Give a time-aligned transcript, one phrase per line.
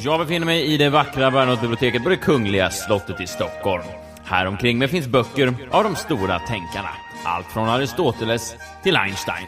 [0.00, 3.82] Jag befinner mig i det vackra Bernadottebiblioteket på det Kungliga slottet i Stockholm.
[4.24, 6.88] Här omkring mig finns böcker av de stora tänkarna.
[7.24, 9.46] Allt från Aristoteles till Einstein.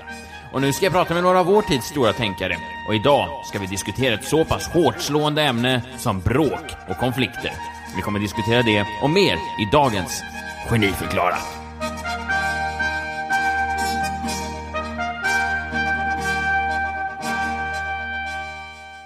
[0.52, 2.56] Och nu ska jag prata med några av vår tids stora tänkare.
[2.88, 7.52] Och idag ska vi diskutera ett så pass hårt slående ämne som bråk och konflikter.
[7.96, 10.22] Vi kommer diskutera det och mer i dagens
[10.68, 11.56] Geniförklarat.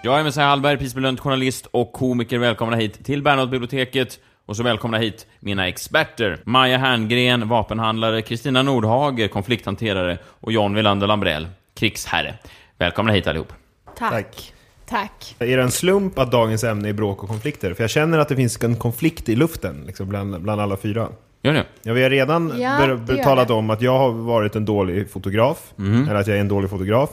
[0.02, 2.38] Jag är Messiah Hallberg, prisbelönt journalist och komiker.
[2.38, 4.18] Välkomna hit till Bernadottebiblioteket.
[4.46, 6.40] Och så välkomna hit mina experter.
[6.44, 12.34] Maja Herngren, vapenhandlare, Kristina Nordhager, konflikthanterare och John Wilander Lambrell, krigsherre.
[12.78, 13.52] Välkomna hit allihop.
[13.98, 14.10] Tack.
[14.10, 14.52] Tack.
[14.86, 15.36] Tack.
[15.38, 17.74] Är det en slump att dagens ämne är bråk och konflikter?
[17.74, 21.08] För jag känner att det finns en konflikt i luften liksom, bland, bland alla fyra.
[21.42, 21.64] Gör det?
[21.82, 23.54] Ja, vi har redan Ja, ber- det gör talat det.
[23.54, 25.72] om att jag har varit en dålig fotograf.
[25.78, 27.10] Eller att jag är en dålig fotograf.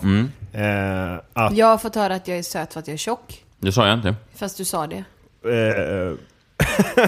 [0.54, 3.44] Eh, att, Jag har fått höra att jag är söt för att jag är tjock.
[3.60, 4.16] Det sa jag inte.
[4.36, 5.04] Fast du sa det.
[5.44, 6.14] eh,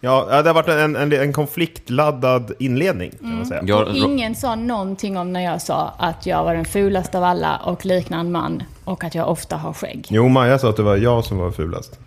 [0.00, 3.62] ja, det har varit en, en, en konfliktladdad inledning kan man säga.
[3.66, 7.56] Jag, Ingen sa någonting om när jag sa att jag var den fulaste av alla
[7.56, 10.06] och liknar en man och att jag ofta har skägg.
[10.10, 11.98] Jo, Maja sa att det var jag som var fulast.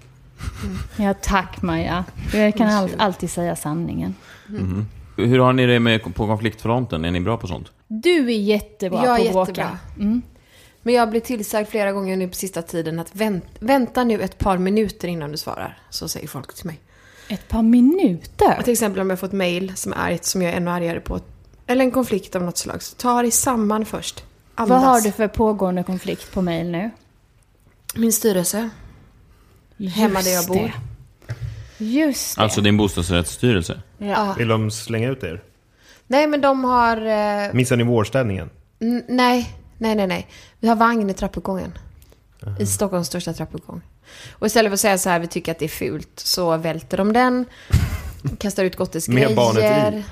[0.96, 2.06] Ja, tack Maja.
[2.34, 4.16] Jag kan all, alltid säga sanningen.
[5.18, 7.06] Hur har ni det med, på konfliktfronten?
[7.06, 7.72] Är ni bra på sånt?
[7.88, 9.50] Du är jättebra jag på är att bråka.
[9.50, 9.78] jättebra.
[10.00, 10.22] Mm.
[10.82, 14.22] Men jag har blivit tillsagd flera gånger nu på sista tiden att vänt, vänta nu
[14.22, 15.78] ett par minuter innan du svarar.
[15.90, 16.80] Så säger folk till mig.
[17.28, 18.56] Ett par minuter?
[18.58, 20.72] Och till exempel om jag får ett mail som är argt som jag är ännu
[20.72, 21.20] argare på.
[21.68, 22.84] Eller en konflikt av något slag.
[22.84, 24.24] Så ta dig samman först.
[24.56, 24.70] Andas.
[24.70, 26.92] Vad har du för pågående konflikt på mail nu?
[27.96, 28.70] Min styrelse.
[29.78, 30.56] Hemma där jag Just bor.
[30.56, 30.74] det.
[31.86, 32.42] Just det.
[32.42, 33.82] Alltså din bostadsrättsstyrelse?
[33.98, 34.36] Ja.
[34.38, 35.44] Vill de slänga ut er?
[36.08, 36.98] Nej men de har...
[36.98, 38.50] Eh, Missar ni vårstädningen?
[38.80, 40.28] n- nej, nej, nej, nej.
[40.60, 41.78] Vi har vagn i trappuppgången.
[42.60, 43.82] I Stockholms största trappuppgång.
[44.32, 46.98] Och istället för att säga så här, vi tycker att det är fult, så välter
[46.98, 47.46] de den.
[48.40, 49.28] Kastar ut gottesgrejer.
[49.28, 49.64] Med barnet
[49.94, 50.04] i?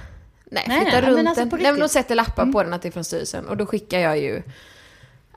[0.52, 1.60] Nej, Nej, flyttar nej, runt men alltså den.
[1.62, 3.46] Nej, men de sätter lappar på den att det är från styrelsen.
[3.48, 4.42] Och då skickar jag ju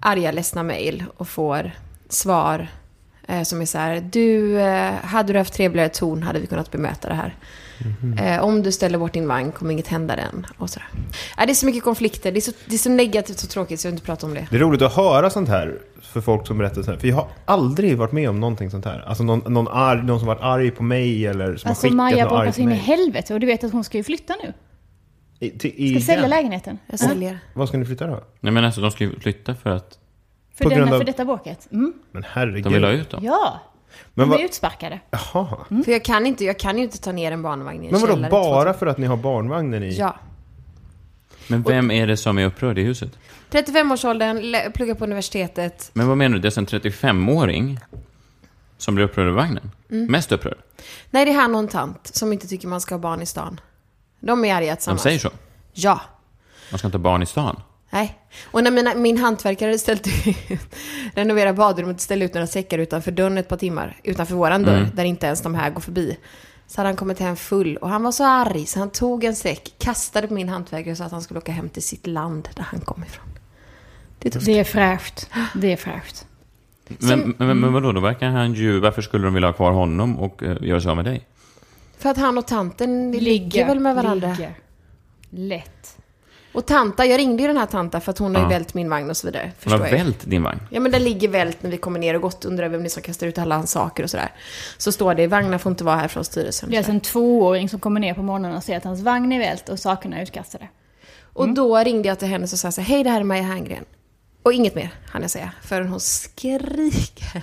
[0.01, 1.71] arga, ledsna mejl och får
[2.09, 2.69] svar
[3.45, 4.01] som är så här.
[4.13, 7.35] Du, eh, hade du haft trevligare ton hade vi kunnat bemöta det här.
[8.19, 10.47] Eh, om du ställer bort din vagn kommer inget hända den.
[10.59, 10.89] Och sådär.
[11.39, 12.33] Eh, det är så mycket konflikter.
[12.33, 14.35] Det är så, det är så negativt och tråkigt så jag vill inte prata om
[14.35, 14.47] det.
[14.51, 16.99] Det är roligt att höra sånt här för folk som berättar så här.
[16.99, 19.05] För jag har aldrig varit med om någonting sånt här.
[19.07, 21.97] Alltså någon, någon, arg, någon som varit arg på mig eller som Alltså har skickat
[21.97, 24.35] Maja något argt så in i helvete och du vet att hon ska ju flytta
[24.45, 24.53] nu.
[25.39, 26.03] I, till, Ska igen.
[26.03, 26.79] sälja lägenheten.
[26.87, 27.39] Jag säljer.
[27.55, 28.21] Vad ska ni flytta då?
[28.41, 29.99] Nej men alltså de ska ju flytta för att
[30.57, 31.69] För, På denna, grund av- för detta bråket.
[31.73, 31.93] Mm.
[32.13, 32.65] Men herregud.
[32.65, 33.25] de vill ha ut dem.
[33.25, 33.61] Ja.
[34.15, 35.01] Men De vad- blir utsparkade.
[35.11, 35.47] Jaha.
[35.85, 38.01] För jag kan, inte, jag kan ju inte ta ner en barnvagn i en Men
[38.01, 38.31] vadå, källare.
[38.31, 39.97] bara för att ni har barnvagnen i?
[39.99, 40.17] Ja.
[41.49, 43.11] Men vem är det som är upprörd i huset?
[43.51, 45.91] 35-årsåldern, lä- pluggar på universitetet.
[45.93, 46.41] Men vad menar du?
[46.43, 47.79] Det är en 35-åring
[48.79, 49.71] som blir upprörd över vagnen?
[49.91, 50.07] Mm.
[50.13, 50.59] Mest upprörd?
[51.11, 53.27] Nej, det är han och en tant som inte tycker man ska ha barn i
[53.27, 53.61] stan.
[54.21, 55.03] De är arga De tillsammans.
[55.03, 55.31] säger så?
[55.73, 56.01] Ja.
[56.71, 57.61] Man ska inte ha barn i stan?
[57.91, 58.19] Nej.
[58.45, 60.37] Och när mina, min hantverkare hade ställt ut,
[61.15, 64.79] renovera badrummet och ställa ut några säckar utanför dörren ett par timmar, utanför våran dörr,
[64.79, 64.91] Mm.
[64.95, 66.17] där inte ens de här går förbi.
[66.67, 69.37] Så hade han kommit hem full och han var så arg så han tog en
[69.37, 72.63] säck, kastade på min hantverkare sa att han skulle åka hem till sitt land där
[72.63, 73.27] han kom ifrån.
[74.19, 74.47] Det är tufft.
[74.47, 75.31] Det är fräscht.
[75.55, 76.27] Det är fräscht.
[76.89, 78.81] Men, men, men vadå, då verkar han ju...
[78.81, 81.27] Varför skulle de vilja ha kvar honom och uh, göra sig av med dig?
[81.99, 84.29] För att han och tanten ligger, väl med varandra.
[84.29, 84.55] Ligger.
[85.31, 85.96] Lätt.
[86.57, 88.49] Och tanta, jag ringde ju den här tanta för att hon har ju Ja.
[88.49, 89.43] vält min vagn och så vidare.
[89.43, 89.93] Hon Förstår har jag.
[90.05, 90.61] vält din vagn?
[90.71, 92.91] Ja men den ligger vält när vi kommer ner och gott undrar vem det är
[92.91, 94.33] som kastar ut alla hans saker och sådär.
[94.79, 96.71] Så står det, vagnar får inte vara här från styrelsen.
[96.71, 99.33] Det är alltså en tvååring som kommer ner på morgonen och ser att hans vagn
[99.33, 100.69] är vält och sakerna är utkastade.
[101.33, 103.43] Och då ringde jag till henne och sa så här, hej det här är Maja
[103.43, 103.85] Herngren.
[104.43, 107.43] Och inget mer, hann jag säga, förrän hon skriker.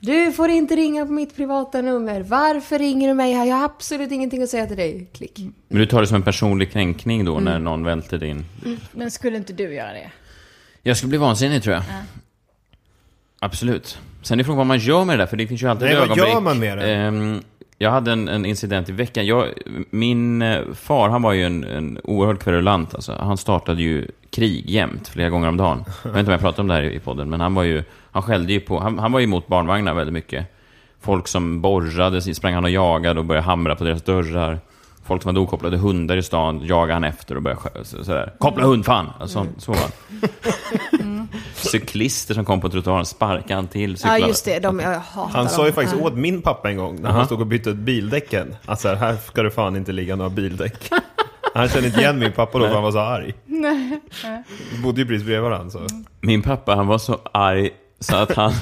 [0.00, 2.20] Du får inte ringa på mitt privata nummer.
[2.20, 3.44] Varför ringer du mig här?
[3.46, 5.06] Jag har absolut ingenting att säga till dig.
[5.12, 5.38] Klick.
[5.68, 7.44] Men du tar det som en personlig kränkning då Mm.
[7.44, 8.44] när någon välter din...
[8.92, 10.10] Men skulle inte du göra det?
[10.82, 11.82] Jag skulle bli vansinnig tror jag.
[13.38, 13.98] Absolut.
[14.22, 16.08] Sen är frågan vad man gör med det där, för det finns ju alltid Nej,
[16.08, 16.94] vad gör man med det?
[16.94, 17.40] Ehm,
[17.78, 19.26] Jag hade en, en incident i veckan.
[19.26, 19.46] Jag,
[19.90, 22.94] min eh, far, han var ju en, en oerhört kverulant.
[22.94, 23.12] Alltså.
[23.12, 25.84] Han startade ju krig jämt, flera gånger om dagen.
[26.04, 27.84] Jag vet inte om jag pratade om det här i podden, men han var ju,
[28.12, 30.46] han skällde ju på, han, han var ju emot barnvagnar väldigt mycket.
[31.00, 34.60] Folk som borrade, sprang han och jagade och började hamra på deras dörrar.
[35.06, 38.32] Folk som hade okopplade hundar i stan jagade han efter och började sådär.
[38.38, 39.06] Koppla hund fan!
[39.20, 41.28] Alltså, Så var han.
[41.54, 43.90] Cyklister som kom på trottoaren sparkade han till.
[43.90, 44.18] Ja, cyklade.
[44.18, 44.58] just det.
[44.58, 46.06] De, jag hatar Han sa ju faktiskt Ja.
[46.06, 48.56] åt min pappa en gång när han stod och bytte ut bildäcken.
[48.66, 50.90] Att så här, här ska det fan inte ligga några bildäck.
[51.54, 53.34] Han kände inte igen min pappa då för han var så arg.
[54.72, 55.70] Vi bodde ju precis bredvid varandra.
[55.70, 55.86] Så.
[56.20, 58.52] Min pappa han var så arg så att han,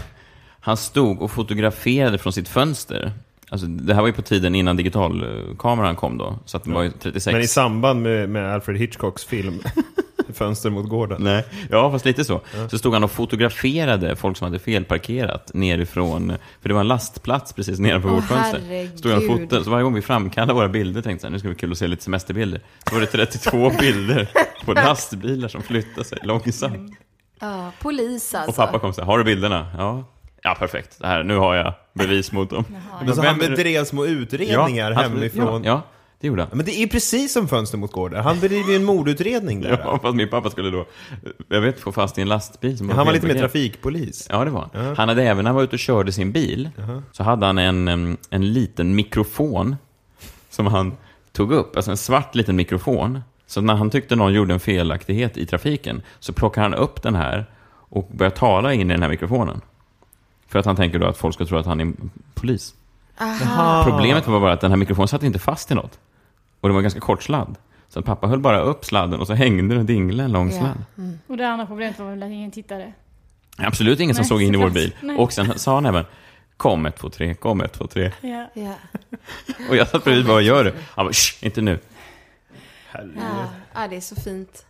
[0.60, 3.12] han stod och fotograferade från sitt fönster.
[3.50, 6.82] Alltså, det här var ju på tiden innan digitalkameran kom då, så att den var
[6.82, 7.32] ju 36.
[7.32, 9.62] Men i samband med, med Alfred Hitchcocks film
[10.32, 11.22] Fönster mot gården.
[11.22, 12.40] Nej, ja fast lite så.
[12.70, 17.52] Så stod han och fotograferade folk som hade felparkerat nerifrån, för det var en lastplats
[17.52, 18.60] precis nedanför vårt fönster.
[18.68, 18.98] herregud.
[18.98, 21.48] Stod han och fotade, så varje gång vi framkallade våra bilder tänkte jag nu ska
[21.48, 22.60] det bli kul att se lite semesterbilder.
[22.88, 24.28] Så var det 32 bilder
[24.64, 26.98] på lastbilar som flyttade sig långsamt.
[27.40, 28.50] Ja, polis alltså.
[28.50, 29.66] Och pappa kom så här, har du bilderna?
[29.78, 30.04] Ja.
[30.42, 30.96] Ja, perfekt.
[31.00, 32.64] Det här, nu har jag bevis mot dem.
[33.04, 35.64] Men så han bedrev små utredningar han- hemifrån.
[35.64, 35.82] Ja, ja,
[36.20, 36.50] det gjorde han.
[36.56, 38.24] Men det är precis som Fönster mot gården.
[38.24, 39.70] Han bedriver ju en mordutredning där.
[39.84, 40.86] Ja, fast min pappa skulle då,
[41.48, 42.78] jag vet, få fast i en lastbil.
[42.78, 44.26] Som Han var lite mer trafikpolis.
[44.30, 44.96] Ja, det var han.
[44.96, 46.70] Han hade även, när han var ute och körde sin bil,
[47.12, 49.76] så hade han en, em, en liten mikrofon
[50.50, 50.96] som han
[51.32, 53.20] tog upp, alltså en svart liten mikrofon.
[53.48, 57.14] Så när han tyckte någon gjorde en felaktighet i trafiken så plockade han upp den
[57.14, 59.60] här och började tala in i den här mikrofonen.
[60.48, 61.92] För att han tänker då att folk ska tro att han är
[62.34, 62.74] polis.
[63.84, 65.98] Problemet var bara att den här mikrofonen satt inte fast i något.
[66.60, 67.56] Och det var en ganska kort sladd.
[67.88, 70.50] Så att pappa höll bara upp sladden och så hängde den och dinglade en lång
[70.50, 70.58] Ja.
[70.58, 71.18] sladd.
[71.26, 72.92] Och det andra problemet var väl att ingen tittade.
[73.58, 74.94] Absolut ingen som Nej, såg in i vår bil.
[75.00, 75.16] Nej.
[75.16, 76.04] Och sen sa han även
[76.56, 78.12] Kom 1, 2, 3, kom 1, 2, 3.
[78.20, 78.46] Ja.
[78.54, 78.74] Ja.
[79.70, 80.74] Och jag satt bredvid, vad gör du?
[80.94, 81.12] Han bara,
[81.42, 81.78] inte nu.
[82.92, 83.00] Ja.
[83.74, 84.66] ja, det är så fint.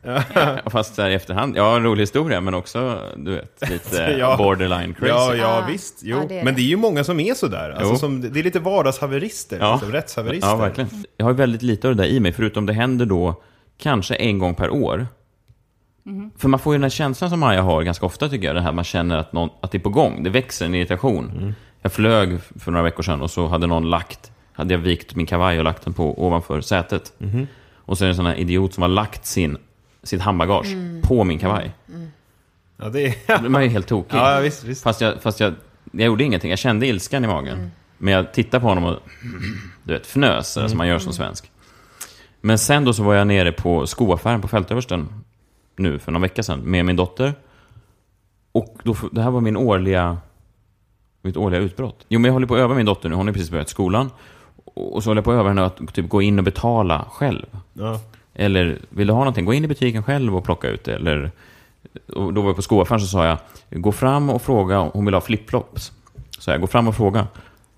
[0.67, 4.37] Fast så här i efterhand, ja, en rolig historia, men också, du vet, lite Ja.
[4.37, 5.09] borderline crazy.
[5.12, 5.67] Ja, ja Ah.
[5.67, 6.00] visst.
[6.03, 6.25] Jo.
[6.29, 6.61] Det är Men det.
[6.61, 7.70] det är ju många som är sådär.
[7.70, 9.73] Alltså, som, det är lite vardagshaverister, Ja.
[9.75, 10.49] liksom, rättshaverister.
[10.49, 10.91] Ja, verkligen.
[11.17, 13.43] Jag har ju väldigt lite av det där i mig, förutom det händer då
[13.79, 15.06] kanske en gång per år.
[16.38, 18.62] För man får ju den här känslan som Maja har ganska ofta tycker jag, det
[18.62, 21.55] här man känner att, någon, att det är på gång, det växer en irritation.
[21.82, 25.26] Jag flög för några veckor sedan och så hade någon lagt, hade jag vikt min
[25.26, 27.12] kavaj och lagt den på ovanför sätet.
[27.88, 29.56] Och så är det en sån här idiot som har lagt sin,
[30.02, 30.67] sitt handbagage
[31.02, 31.73] på min kavaj.
[32.76, 33.14] Ja, det är...
[33.26, 34.19] Då blir man ju helt tokig.
[34.19, 34.82] Ja, visst, visst.
[34.82, 35.55] Fast, jag, fast jag,
[35.93, 37.70] jag gjorde ingenting, jag kände ilskan i magen.
[37.99, 38.99] Men jag tittade på honom och
[39.82, 41.50] du vet, fnös, sådär som man gör som svensk.
[42.40, 45.08] Men sen då så var jag nere på skoaffären på Fältöversten
[45.76, 47.34] nu för någon vecka sedan med min dotter.
[48.52, 50.19] Och då, det här var min årliga,
[51.23, 52.06] mitt årliga utbrott.
[52.08, 54.11] Jo, men jag håller på att öva min dotter nu, hon har precis börjat skolan.
[54.79, 57.47] Och så håller jag på att öva henne att typ gå in och betala själv.
[57.73, 58.01] Ja.
[58.35, 60.95] Eller vill du ha någonting, gå in i butiken själv och plocka ut det.
[60.95, 61.31] Eller,
[62.13, 63.39] och då var jag på skoaffären så sa jag,
[63.71, 65.93] gå fram och fråga om hon vill ha flipflops.
[66.39, 67.27] Så jag, gå fram och fråga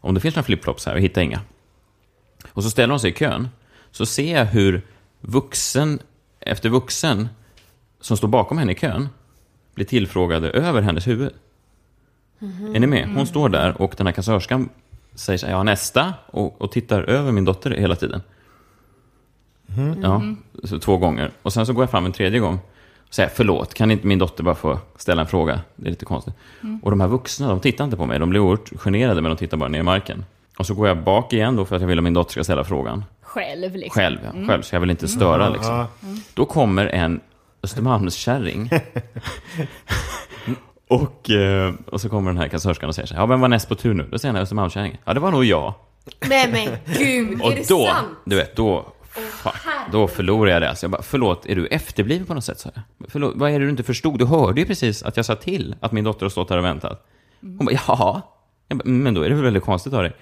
[0.00, 1.40] om det finns några flipflops här, jag hittar inga.
[2.52, 3.48] Och så ställer hon sig i kön.
[3.90, 4.82] Så ser jag hur
[5.20, 5.98] vuxen
[6.40, 7.28] efter vuxen
[8.00, 9.08] som står bakom henne i kön
[9.74, 11.32] blir tillfrågade över hennes huvud.
[12.74, 13.08] Är ni med?
[13.14, 14.68] Hon står där och den här kassörskan
[15.14, 18.22] säger så här, ja nästa, och, och tittar över min dotter hela tiden.
[20.02, 20.22] Ja,
[20.64, 21.30] så två gånger.
[21.42, 22.58] Och sen så går jag fram en tredje gång
[23.08, 25.60] och säger förlåt, kan inte min dotter bara få ställa en fråga?
[25.76, 26.34] Det är lite konstigt.
[26.82, 28.18] Och de här vuxna, de tittar inte på mig.
[28.18, 30.24] De blir oerhört generade, men de tittar bara ner i marken.
[30.58, 32.44] Och så går jag bak igen då för att jag vill att min dotter ska
[32.44, 33.04] ställa frågan.
[33.22, 34.00] Själv liksom.
[34.00, 34.46] Själv, ja.
[34.46, 35.74] Själv, så jag vill inte störa liksom.
[35.74, 35.86] Ja.
[36.34, 37.20] Då kommer en
[37.62, 38.70] Östermalmskärring.
[40.90, 43.48] och, eh, och så kommer den här kassörskan och säger så här, ja vem var
[43.48, 44.08] näst på tur nu?
[44.10, 45.74] Då säger den här Östermalmskärringen, ja det var nog jag.
[46.28, 48.08] Nej men gud, Och är det då, sant?
[48.24, 49.52] du vet, då, fuck,
[49.92, 50.68] då förlorar jag det.
[50.68, 52.58] Alltså jag bara, förlåt, är du efterbliven på något sätt?
[52.60, 53.10] Så jag.
[53.10, 54.18] Förlåt, vad är det du inte förstod?
[54.18, 56.64] Du hörde ju precis att jag sa till att min dotter har stått här och
[56.64, 57.06] väntat.
[57.40, 58.22] Hon bara.
[58.68, 60.12] Jag bara, men då är det väl väldigt konstigt av dig.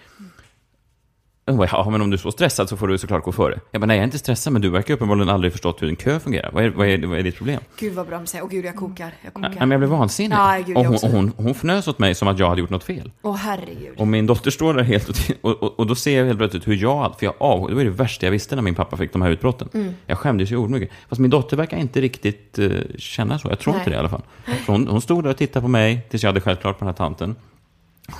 [1.49, 3.61] Hon bara, ja, men om du är så stressad så får du såklart gå före.
[3.71, 5.97] Jag bara, nej jag är inte stressad, men du verkar uppenbarligen aldrig förstått hur en
[5.97, 6.51] kö fungerar.
[6.53, 7.61] Vad är, vad är, vad är ditt problem?
[7.79, 9.49] Gud vad bra de säger, åh gud jag kokar, jag kokar.
[9.49, 10.37] Nej, men jag blev vansinnig.
[10.37, 12.71] Ja, gud, och hon, och hon, hon fnös åt mig som att jag hade gjort
[12.71, 13.11] något fel.
[13.23, 13.95] Åh herregud.
[13.97, 15.09] Och min dotter står där helt
[15.41, 17.85] och, och, och, då ser jag helt plötsligt hur jag, för jag av, det var
[17.85, 19.69] det värsta jag visste när min pappa fick de här utbrotten.
[19.75, 19.95] Mm.
[20.07, 20.91] Jag skämdes ju ordmycket.
[21.09, 23.81] Fast min dotter verkar inte riktigt uh, känna så, jag tror Nej.
[23.81, 24.23] inte det i alla fall.
[24.67, 26.95] Hon, hon stod där och tittade på mig tills jag hade skällt klart på den
[26.95, 27.37] här tanten.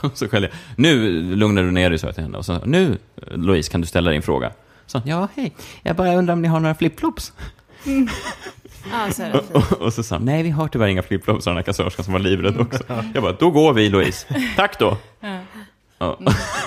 [0.03, 2.39] Och så skällde jag, nu lugnar du ner dig, sa jag till henne.
[2.39, 4.53] Och så, nu Louise, kan du ställa din fråga?
[4.87, 7.33] Så, ja, hej, jag bara undrar om ni har några flipflops?
[7.85, 9.51] Så är det fint.
[9.73, 12.05] Och, och så sa han, nej vi har tyvärr inga flipflops, sa den här kassörskan
[12.05, 12.85] som var livrädd också.
[13.15, 14.27] Jag bara, då går vi Louise.
[14.57, 14.97] Tack då.
[15.99, 16.19] Ja.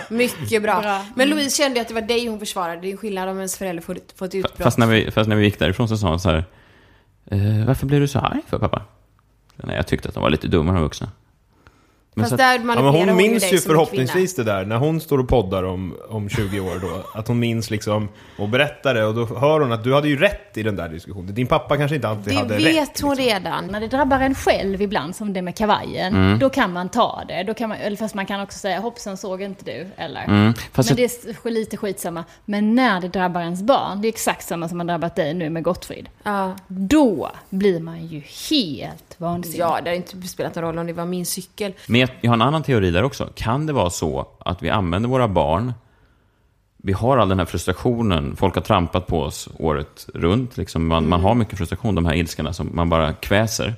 [0.09, 0.81] Mycket bra.
[0.81, 1.05] Bra.
[1.15, 2.81] Men Louise kände att det var dig hon försvarade.
[2.81, 4.57] Det är en skillnad om ens förälder får, får ett utbrott.
[4.57, 6.43] Fast när, vi, fast när vi gick därifrån så sa hon så här,
[7.25, 8.81] eh, varför blev du så arg för pappa?
[9.55, 11.09] Nej, jag tyckte att de var lite dummare än vuxna.
[12.15, 15.01] Men Fast att- där Ja, men hon hon minns ju förhoppningsvis det där, när hon
[15.01, 19.05] står och poddar om, om 20 år då, att hon minns liksom och berättar det
[19.05, 21.33] och då hör hon att du hade ju rätt i den där diskussionen.
[21.35, 22.39] Din pappa kanske inte alltid kvinna.
[22.41, 22.75] hade Det rätt.
[22.75, 23.33] vet hon liksom.
[23.33, 23.67] redan.
[23.67, 26.39] När det drabbar en själv ibland, som det med kavajen, Mm.
[26.39, 27.43] då kan man ta det.
[27.43, 30.23] Då kan man, eller fast man kan också säga hoppsan såg inte du, eller?
[30.23, 32.23] Mm, fast Men det är lite skitsamma.
[32.45, 35.49] Men när det drabbar ens barn, det är exakt samma som har drabbat dig nu
[35.49, 36.09] med Gottfrid.
[36.23, 36.55] Ja.
[36.67, 39.59] Då blir man ju helt vansinnig.
[39.59, 41.73] ja, det har inte spelat någon roll om det var min cykel.
[41.87, 43.29] Men jag, jag har en annan teori där också.
[43.35, 45.73] Kan det vara så att vi använder våra barn,
[46.77, 50.87] vi har all den här frustrationen, folk har trampat på oss året runt, liksom.
[50.87, 53.73] man, man har mycket frustration, de här ilskorna som man bara kväser.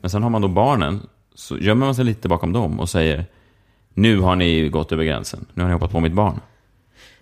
[0.00, 1.00] Men sen har man då barnen,
[1.34, 3.24] så gömmer man sig lite bakom dem och säger
[3.94, 6.40] nu har ni gått över gränsen, nu har ni hoppat på mitt barn.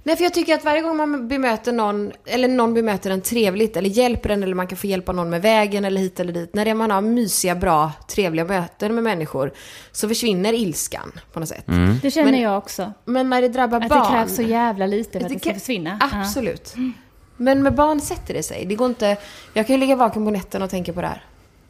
[0.07, 3.77] Nej, för jag tycker att varje gång man bemöter någon, eller någon bemöter en trevligt,
[3.77, 6.55] eller hjälper den, eller man kan få hjälpa någon med vägen, eller hit eller dit.
[6.55, 9.53] När det man har mysiga, bra, trevliga möten med människor,
[9.93, 11.65] så försvinner ilskan på något sätt.
[12.03, 12.93] Det känner Men- jag också.
[13.05, 14.03] Men när det drabbar Att barn...
[14.03, 15.99] det krävs så jävla lite för att det ska försvinna.
[16.13, 16.75] Absolut.
[17.37, 18.67] Men med barn sätter det sig.
[18.67, 19.17] Det går inte...
[19.53, 21.25] Jag kan ju ligga vaken på nätterna och tänka på det här.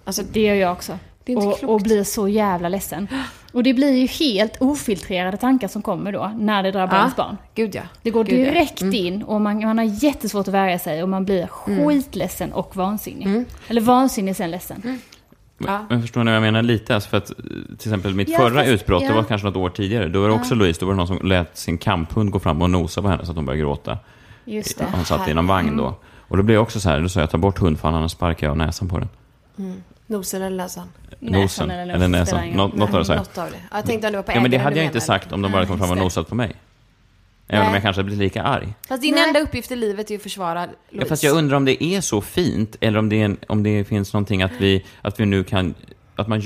[0.04, 0.98] Alltså, Det gör jag också.
[1.24, 3.08] Det är inte och, och blir så jävla ledsen.
[3.52, 7.36] Och det blir ju helt ofiltrerade tankar som kommer då, när det drabbar ens barn.
[7.54, 7.82] Gud ja.
[8.02, 8.44] Det går Gud, ja.
[8.44, 12.76] direkt in och man, man har jättesvårt att värja sig och man blir skitledsen och
[12.76, 13.44] vansinnig.
[13.68, 15.00] Eller vansinnig sen ledsen.
[15.58, 15.86] Ja.
[15.88, 16.94] Men förstår ni vad jag menar lite?
[16.94, 19.14] Alltså för att, till exempel mitt Ja, förra fast- utbrott, det ja.
[19.14, 20.08] var kanske något år tidigare.
[20.08, 22.62] Då var det också Louise, då var det någon som lät sin kamphund gå fram
[22.62, 23.98] och nosa på henne så att hon började gråta.
[24.44, 24.84] Just det.
[24.84, 25.94] Han satt i någon vagn då.
[26.18, 28.46] Och då blev jag också så här, då sa jag ta bort hundfan, annars sparkar
[28.46, 29.08] jag näsan på den.
[30.06, 30.88] Nosen eller näsan?
[31.20, 32.48] Nosen, eller näsan.
[32.50, 33.18] Nå- något av det så här.
[33.18, 33.56] Något av det.
[33.70, 35.42] Ja, Jag tänkte om det var på Ja, men det hade jag inte sagt om
[35.42, 36.56] de bara kom fram och nosat på mig.
[37.48, 37.76] Även om Nej.
[37.76, 38.74] jag kanske blivit lika arg.
[38.88, 39.24] Fast din Nej.
[39.28, 40.76] enda uppgift i livet är att försvara Louise.
[40.90, 43.62] Ja, fast jag undrar om det är så fint, eller om det, är en, om
[43.62, 45.74] det finns någonting att vi, att vi nu kan...
[46.16, 46.42] Att man,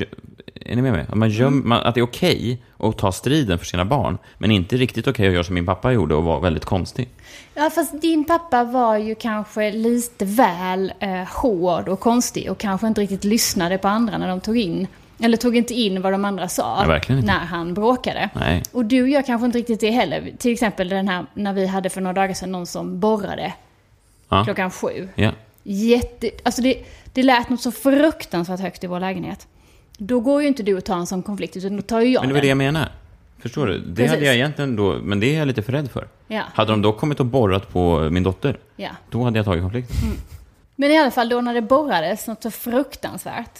[0.55, 1.07] är ni med mig?
[1.09, 1.69] Att, man göm, Mm.
[1.69, 5.27] man, att det är okej att ta striden för sina barn, men inte riktigt okej
[5.29, 7.09] att göra som min pappa gjorde och vara väldigt konstig.
[7.55, 11.11] Ja, fast din pappa var ju kanske lite väl eh,
[11.43, 14.87] hård och konstig och kanske inte riktigt lyssnade på andra när de tog in,
[15.21, 17.15] eller tog inte in vad de andra sa inte.
[17.15, 18.29] när han bråkade.
[18.35, 18.63] Nej.
[18.73, 20.33] Och du gör kanske inte riktigt det heller.
[20.39, 23.53] Till exempel den här, när vi hade för några dagar sedan någon som borrade
[24.29, 24.45] Ja.
[24.45, 25.09] klockan sju.
[25.15, 25.31] Ja.
[25.63, 26.75] Jätte, alltså det,
[27.13, 29.47] det lät något så fruktansvärt högt i vår lägenhet.
[29.99, 32.21] Då går ju inte du att ta en sån konflikt, utan då tar ju jag
[32.23, 32.89] Men det var det jag menade.
[33.39, 33.79] Förstår du?
[33.79, 34.11] Det Precis.
[34.11, 36.09] hade jag egentligen då, men det är jag lite för rädd för.
[36.29, 36.43] Ja.
[36.55, 38.89] Hade de då kommit och borrat på min dotter, Ja.
[39.11, 39.97] då hade jag tagit konflikten.
[40.77, 43.59] Men i alla fall då när det borrades något så fruktansvärt.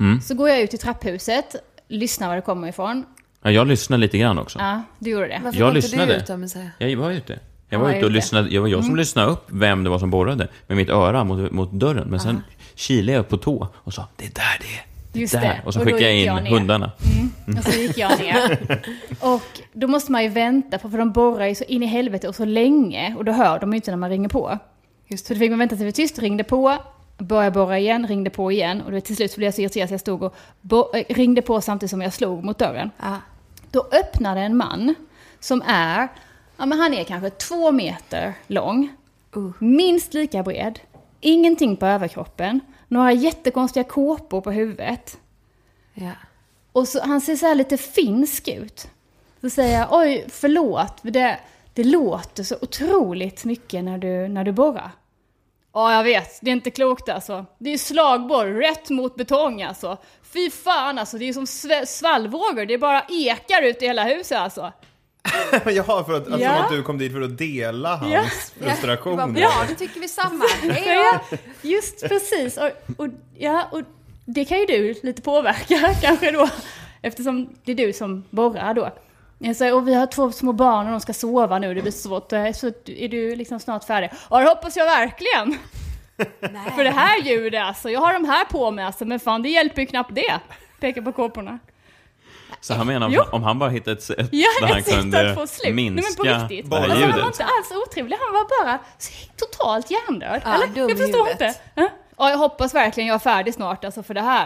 [0.00, 0.20] Mm.
[0.20, 1.56] Så går jag ut i trapphuset,
[1.88, 3.04] lyssnar var det kommer ifrån.
[3.42, 4.58] Ja, jag lyssnade lite grann också.
[4.58, 5.40] Ja, du gjorde det.
[5.44, 6.24] Varför Jag lyssnade.
[6.26, 6.70] Du men säga?
[6.78, 7.32] Jag var ute.
[7.68, 8.48] Jag Ja, var jag ute och lyssnade.
[8.50, 8.86] Jag var jag Mm.
[8.86, 12.08] som lyssnade upp vem det var som borrade med mitt öra mot, mot dörren.
[12.10, 12.42] Men sen
[12.74, 14.91] kilade jag upp på tå och sa det är där det är.
[15.12, 15.40] Just där.
[15.40, 15.60] det.
[15.64, 16.92] Och så skickade jag in jag hundarna.
[17.58, 18.58] Och så gick jag ner.
[19.20, 22.28] Och då måste man ju vänta på, för de borrar ju så in i helvete
[22.28, 23.14] och så länge.
[23.18, 24.58] Och då hör de ju inte när man ringer på.
[25.08, 26.78] Just Så då fick man vänta till det var tyst, ringde på,
[27.18, 28.82] började borra igen, ringde på igen.
[28.82, 30.34] Och då till slut så blev jag så irriterad så jag stod och
[30.96, 32.90] äh, ringde på samtidigt som jag slog mot dörren.
[33.00, 33.16] Ja.
[33.70, 34.94] Då öppnade en man
[35.40, 36.08] som är,
[36.56, 38.88] ja men han är kanske två meter lång,
[39.36, 39.50] Uh.
[39.58, 40.78] minst lika bred,
[41.20, 42.60] ingenting på överkroppen,
[42.92, 45.18] några jättekonstiga kåpor på huvudet.
[45.94, 46.10] Ja.
[46.72, 48.88] Och så, han ser så här lite finsk ut.
[49.40, 51.40] Så säger jag, oj förlåt, det,
[51.74, 54.90] det låter så otroligt mycket när du, när du borrar.
[55.72, 56.38] Ja, jag vet.
[56.40, 57.46] Det är inte klokt alltså.
[57.58, 59.98] Det är slagborr, rätt mot betong alltså.
[60.22, 61.46] Fy fan alltså, det är som
[61.86, 62.66] svallvågor.
[62.66, 64.72] Det bara ekar ut i hela huset alltså.
[65.66, 66.50] Jaha, för att, alltså, Ja.
[66.64, 68.22] att du kom dit för att dela hans Ja.
[68.66, 69.32] frustration.
[69.34, 70.44] Bra, då tycker vi samma.
[70.86, 71.20] Ja,
[71.62, 72.56] just precis.
[72.56, 73.06] Och, och,
[73.38, 73.80] ja, och
[74.24, 76.48] det kan ju du lite påverka kanske då.
[77.02, 78.90] Eftersom det är du som borrar då.
[79.38, 81.92] Jag säger, och vi har två små barn och de ska sova nu, det blir
[81.92, 82.32] svårt.
[82.32, 84.10] Eh, Så är du liksom snart färdig?
[84.30, 85.58] Ja, det hoppas jag verkligen.
[86.76, 89.48] För det här ljudet alltså, jag har de här på mig alltså, men fan det
[89.48, 90.38] hjälper ju knappt det.
[90.80, 91.58] Pekar på kåporna.
[92.60, 93.22] Så han menar Jo.
[93.32, 95.74] om han bara hittade ett sätt Ja, där han kunde slut.
[95.74, 96.70] Nej, men på minska riktigt.
[96.70, 98.78] det här Alltså, han var inte alls otrevlig, han var bara
[99.36, 100.42] totalt hjärndöd.
[100.44, 100.66] Ja, Eller?
[100.80, 101.30] Jag förstår huvudet.
[101.32, 101.54] inte.
[101.74, 101.88] Ja.
[102.18, 104.44] Ja, jag hoppas verkligen jag är färdig snart alltså för det här.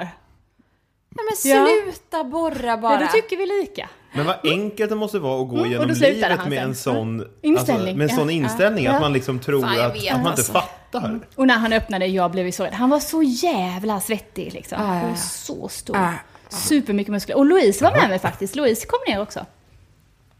[1.10, 1.66] Nej, men Ja.
[1.84, 2.92] sluta borra bara.
[2.92, 3.88] Ja, då tycker vi lika.
[4.12, 6.68] Men vad enkelt det måste vara att gå Mm, genom livet han med sen.
[6.68, 8.34] en sån Inställning, Alltså, med en sån ja.
[8.34, 8.92] inställning, Ja.
[8.92, 10.40] att man liksom tror Fan, att, att man alltså.
[10.40, 11.20] inte fattar.
[11.36, 12.72] Och när han öppnade, jag blev ju så rädd.
[12.74, 14.78] Han var så jävla svettig liksom.
[14.82, 15.10] Ja, ja, ja.
[15.10, 15.96] Och så stor.
[15.96, 16.12] Ja.
[16.48, 17.36] Supermycket muskler.
[17.36, 18.56] Och Louise var med mig faktiskt.
[18.56, 19.46] Louise kom ner också.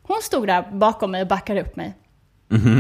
[0.02, 1.94] Hon stod där bakom mig och backade upp mig.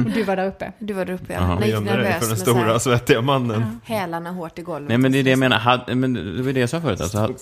[0.06, 0.72] Och du var där uppe.
[0.78, 1.40] Du var där uppe, ja.
[1.40, 1.54] Jaha.
[1.58, 3.80] Lite Gömde dig nervös för den stora här svettiga mannen.
[3.84, 4.88] hälarna hårt i golvet.
[4.88, 7.34] Nej men det är det jag menar, men det var det jag sa förut alltså.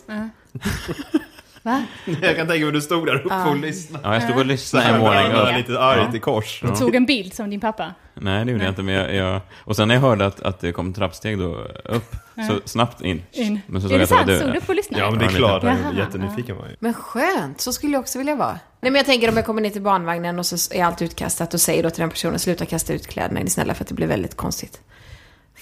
[1.65, 1.85] Va?
[2.05, 4.09] Jag kan tänka mig du stod där uppe och lyssnade.
[4.09, 5.35] Ja, jag stod och lyssnade en morgon.
[5.41, 6.63] och- lite argt i kors.
[6.79, 7.95] Tog en bild som din pappa.
[8.15, 8.83] Nej, det gjorde jag inte.
[8.83, 12.17] Men jag, jag, och sen när jag hörde att, att det kom trappsteg då upp,
[12.49, 13.23] så snabbt in.
[13.33, 13.61] In.
[13.67, 14.31] Men så såg är jag det sant?
[14.41, 14.53] Såg du.
[14.53, 15.05] du på lyssnaren?
[15.05, 15.63] Ja, men det är Ja, klart.
[15.63, 16.77] Jag är jättenyfiken var jag.
[16.79, 18.59] Men skönt, så skulle jag också vilja vara.
[18.81, 21.55] Nej men jag tänker om jag kommer ner till barnvagnen och så är allt utkastat
[21.55, 23.89] och säger då till den personen sluta kasta ut kläderna, är ni snälla för att
[23.89, 24.81] det blir väldigt konstigt.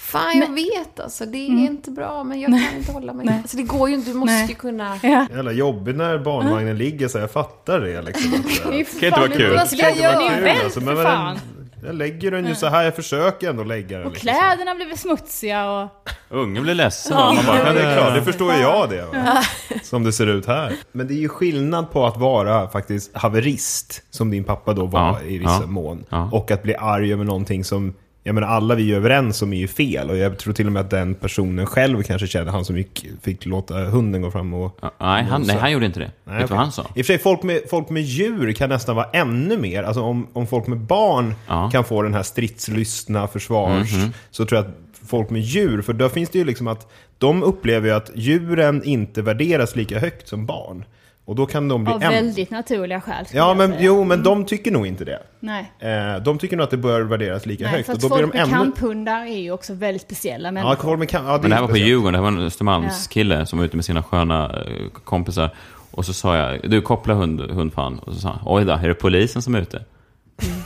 [0.03, 3.27] Fan jag vet alltså, det är inte bra men jag kan inte hålla mig.
[3.41, 4.47] Alltså det går ju inte, du måste Nej.
[4.49, 4.97] ju kunna...
[5.03, 5.25] Ja.
[5.35, 8.31] Jävla jobbigt när barnvagnen ligger så jag fattar det liksom.
[8.43, 9.55] Det kan inte vara kul.
[9.55, 10.63] Vad ska det jag kan inte vara göra?
[10.63, 11.39] alltså, men vad fan.
[11.85, 14.07] Jag lägger den ju så här, jag försöker ändå lägga den.
[14.07, 14.29] Och liksom.
[14.29, 15.89] kläderna blev smutsiga och...
[16.29, 17.17] Ungen blev ledsen.
[17.17, 19.05] och Man bara, Ja, det är klart, det förstår ju jag det.
[19.05, 19.43] Va?
[19.83, 20.73] Som det ser ut här.
[20.91, 24.99] Men det är ju skillnad på att vara faktiskt haverist, som din pappa då var
[25.01, 26.05] Ja, i vissa ja, mån.
[26.09, 26.29] ja.
[26.31, 27.93] Och att bli arg över någonting som,
[28.23, 30.09] jag menar alla vi är överens om är ju fel.
[30.09, 33.05] Och jag tror till och med att den personen själv kanske kände, han som gick,
[33.21, 34.79] fick låta hunden gå fram och...
[34.81, 36.11] Ja, nej, han, nej, han gjorde inte det.
[36.23, 36.55] Nej, Vet du okej.
[36.55, 36.81] vad han sa?
[36.81, 39.83] I och för sig, folk med, folk med djur kan nästan vara ännu mer.
[39.83, 41.69] Alltså om, om folk med barn Ja.
[41.71, 43.89] Kan få den här stridslystna försvars,
[44.31, 47.43] så tror jag att folk med djur, för då finns det ju liksom att de
[47.43, 50.85] upplever ju att djuren inte värderas lika högt som barn.
[51.25, 53.25] Och då kan de bli Av väldigt naturliga skäl.
[53.33, 53.81] Ja, men säga.
[53.81, 55.19] jo, men de tycker nog inte det.
[55.39, 55.71] Nej.
[55.79, 57.85] Eh, de tycker nog att det bör värderas lika Nej, högt.
[57.85, 58.53] för Och att då blir folk de med ännu...
[58.57, 60.75] kamphundar är ju också väldigt speciella Ja, människor.
[60.75, 61.27] folk med kamp...
[61.27, 61.77] Ja, Men det här var på.
[61.77, 65.49] Djurgården, det här var en Östermalmskille som var ute med sina sköna eh, kompisar.
[65.91, 67.99] Och så sa jag, du koppla hund, hundfan.
[67.99, 69.83] Och så sa han, oj då, är det polisen som är ute?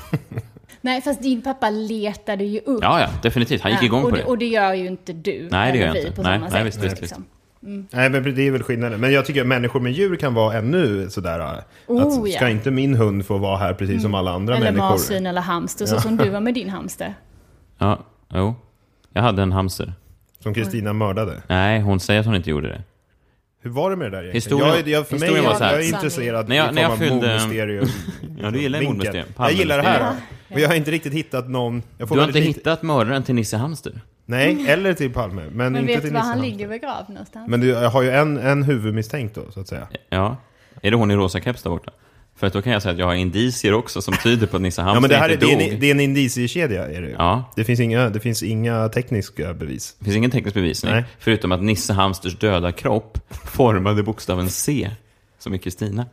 [0.82, 2.80] Nej, fast din pappa letade ju upp.
[2.82, 3.62] Ja, ja, definitivt.
[3.62, 4.22] Han gick Ja, igång och på det.
[4.22, 4.28] det.
[4.28, 5.48] Och det gör ju inte du.
[5.52, 6.12] Nej, det gör jag inte.
[6.12, 7.16] På Nej, samma nej, sätt, visst, visst,
[7.67, 8.00] liksom.
[8.00, 9.00] Nej, men det är väl skillnaden.
[9.00, 11.39] Men jag tycker att människor med djur kan vara ännu sådär.
[11.39, 12.36] äh, Oh, att, ja.
[12.38, 14.89] ska inte min hund få vara här precis som alla andra Eller människor?
[14.89, 17.13] marsvin eller hamster, så som du var med din hamster.
[17.77, 18.00] Ja,
[18.33, 18.55] jo.
[19.13, 19.93] Jag hade en hamster.
[20.43, 21.41] Som Kristina mördade.
[21.47, 22.81] Nej, hon säger att hon inte gjorde det.
[23.62, 24.59] Hur var det med det där egentligen?
[24.59, 25.71] Historien- jag, jag, för mig, var jag, så här.
[25.74, 27.36] jag är intresserad När jag- när jag fyllde-.
[28.41, 29.27] Ja, du gillar mordmysterium.
[29.38, 30.13] Jag gillar det här.
[30.49, 31.84] Men jag har inte riktigt hittat någon...
[31.97, 34.01] Jag får Du har inte lite- hittat mördaren till Nisse Hamster?
[34.30, 35.42] Nej, eller till Palme.
[35.52, 37.50] Men, Men inte vet till du var han ligger begravd någonstans?
[37.50, 39.88] Men du, jag har ju en, en huvudmisstänkt då, så att säga.
[40.10, 40.38] Ja.
[40.82, 41.92] Är det hon i rosa keps där borta?
[42.36, 44.62] För att då kan jag säga att jag har indicier också som tyder på att
[44.62, 45.74] Nisse Hamster Ja, men det här är, inte det är, dog.
[45.74, 47.13] en, det är en indiciekedja, är det ju.
[47.18, 47.44] Ja.
[47.56, 49.96] Det finns, inga, det finns inga tekniska bevis.
[50.00, 51.04] Det finns ingen teknisk bevisning, Nej.
[51.20, 54.90] förutom att Nisse Hamsters döda kropp formade bokstaven C,
[55.40, 56.06] som i Kristina.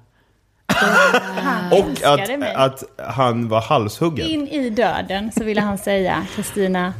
[1.70, 2.54] Och älskade mig.
[2.54, 4.26] att, att han var halshuggen.
[4.26, 6.94] In i döden så ville han säga, Kristina,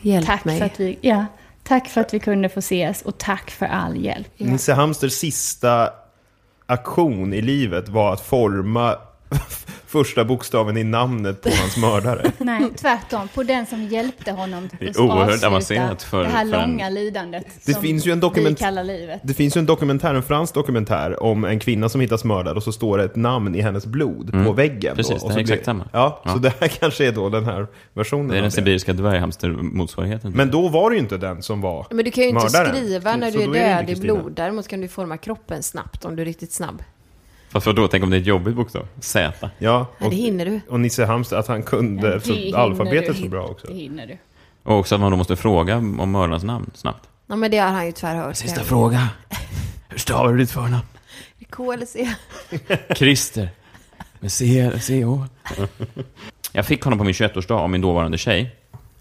[0.00, 0.58] Hjälp tack mig.
[0.58, 1.26] för, att vi, ja,
[1.62, 4.28] tack för att vi kunde få ses och tack för all hjälp.
[4.36, 5.90] Nisse Hamsters sista
[6.66, 8.96] aktion i livet var att forma
[9.86, 12.32] första bokstaven i namnet på hans mördare.
[12.38, 13.28] Nej, tvärtom.
[13.34, 16.54] På den som hjälpte honom Det är att oerhört avsluta avancerat för- det här för
[16.58, 19.20] en- långa lidandet Det som finns ju en dokument- vi kallar livet.
[19.24, 22.62] Det finns ju en dokumentär, en fransk dokumentär om en kvinna som hittas mördad och
[22.62, 24.92] så står det ett namn i hennes blod på väggen.
[24.92, 24.96] Mm.
[24.96, 25.84] Precis, och, och det så är exakt samma.
[25.92, 26.32] Ja, Ja.
[26.32, 30.30] så det här kanske är då den här versionen Det är den sibiriska dvärghamster-motsvarigheten.
[30.36, 32.74] Men då var det ju inte den som var Men du kan ju inte mördaren.
[32.76, 34.32] skriva när Så du är död i blod.
[34.36, 36.82] Däremot kan du forma kroppen snabbt om du är riktigt snabb.
[37.50, 38.86] Fast vadå, tänk om det är ett jobbigt bokstav?
[39.00, 39.32] Z.
[39.40, 40.60] Ja, Ja, och, det hinner du.
[40.68, 43.22] och Nisse Hamster, att han kunde hinner alfabetet du.
[43.22, 43.66] så bra också.
[43.66, 44.18] Det hinner du.
[44.62, 47.08] Och också att man då måste fråga om mördarens namn snabbt.
[47.26, 48.36] Ja, men det har han ju tyvärr hört.
[48.36, 49.08] Sista fråga.
[49.88, 50.84] Hur stavar du ditt förnamn?
[51.50, 52.08] K eller C?
[52.96, 53.48] Christer.
[54.20, 55.24] Med C eller C-H.
[56.52, 58.56] Jag fick honom på min 21-årsdag av min dåvarande tjej.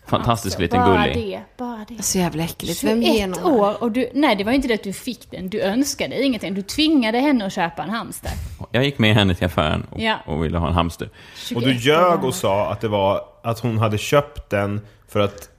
[0.07, 1.27] Fantastisk Alltså, liten bara gullig.
[1.31, 2.03] det, bara det.
[2.03, 2.83] Så jävla äckligt.
[2.83, 5.31] Vem 21 ger någon år och du, nej det var inte det att du fick
[5.31, 6.53] den, du önskade ingenting.
[6.53, 8.31] Du tvingade henne att köpa en hamster.
[8.71, 10.15] Jag gick med henne till affären och, Ja.
[10.25, 11.09] och ville ha en hamster.
[11.55, 15.19] Och du 21 ljög och sa att det var att hon hade köpt den för
[15.19, 15.49] att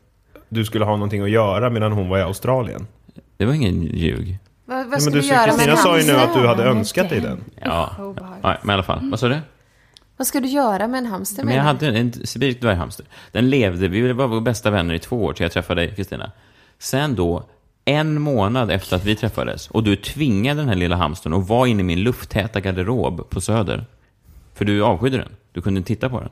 [0.49, 2.87] du skulle ha någonting att göra medan hon var i Australien.
[3.37, 4.39] Det var ingen ljug.
[4.65, 6.35] Vad, vad Ja, ska men du, du, göra med Kristina en sa ju nu att
[6.35, 7.45] du hade önskat dig den.
[7.65, 7.91] Ja.
[7.99, 8.41] obehagligt.
[8.43, 9.11] ja men i alla fall.
[9.11, 9.39] Vad sa du?
[10.19, 11.45] Vad ska du göra med en hamster?
[11.45, 13.07] Men jag hade en sibirisk dvärghamster.
[13.33, 16.33] Den levde, vi var våra bästa vänner i två år till jag träffade dig, Kristina.
[16.79, 17.43] Sen då,
[17.85, 21.69] en månad efter att vi träffades, och du tvingade den här lilla hamstern att vara
[21.69, 23.87] inne i min lufttäta garderob på Söder.
[24.55, 25.33] För du avskydde den.
[25.53, 26.31] Du kunde inte titta på den.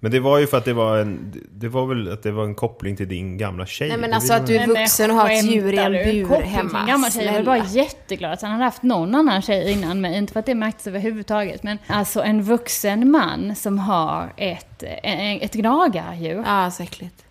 [0.00, 1.32] Men det var ju för att det var en...
[1.50, 3.88] Det var väl att det var en koppling till din gamla tjej.
[3.88, 6.34] Nej men alltså att du är vuxen och har ett djur i en bur till
[6.34, 6.86] en hemma.
[6.86, 7.24] gammal tjej.
[7.24, 10.18] Jag är bara jätteglad att han hade haft någon annan tjej innan mig.
[10.18, 11.62] Inte för att det märktes överhuvudtaget.
[11.62, 14.82] Men alltså en vuxen man som har ett,
[15.42, 17.24] ett gnagardjur Ja, så äckligt.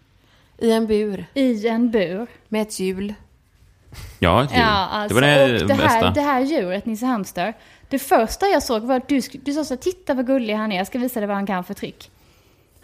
[0.58, 1.26] I en bur.
[1.34, 2.28] i en bur.
[2.48, 3.14] Med ett hjul.
[4.20, 4.60] Ja, ett djur.
[4.60, 5.84] Ja, alltså, det var det, och det bästa.
[5.84, 7.54] här, det här djuret, Nisse Hamster.
[7.90, 10.78] Det första jag såg var att du, du sa så titta vad gullig han är,
[10.78, 12.12] jag ska visa dig vad han kan för trick.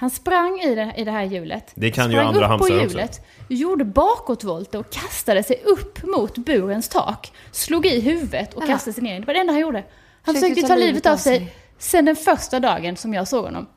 [0.02, 1.72] Han sprang i det, i det här hjulet.
[1.76, 2.98] Det kan ju sprang andra upp på hamstrar också.
[2.98, 7.32] hjulet, gjorde bakåtvolter och kastade sig upp mot burens tak.
[7.52, 8.68] Slog i huvudet och Ja.
[8.68, 9.20] kastade sig ner.
[9.20, 9.84] Det var det enda han gjorde.
[10.22, 11.54] Han Försökte försökte ta ta livet livet av sig sig.
[11.78, 13.68] sen den första dagen som jag såg honom.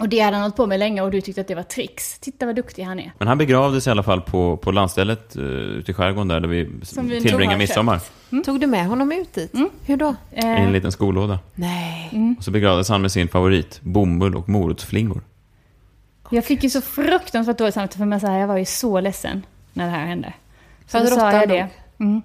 [0.00, 2.18] Och det hade han hållit på med länge och du tyckte att det var tricks.
[2.18, 3.12] Titta vad duktig han är.
[3.18, 6.48] Men han begravdes i alla fall på, på landstället uh, ute i skärgården där, där
[6.48, 8.00] vi Som vi tillbringar midsommar.
[8.44, 9.52] Tog du med honom ut dit?
[9.86, 10.14] Hur då?
[10.32, 11.38] I en liten skolåda.
[11.54, 12.34] Nej.
[12.38, 15.22] Och så begravdes han med sin favorit, bomull och morotsflingor.
[16.30, 19.00] Jag fick ju så fruktansvärt dåligt samvete för mig så här, jag var ju så
[19.00, 20.32] ledsen när det här hände.
[20.86, 21.68] Så då sa jag det.
[21.98, 22.22] Mm.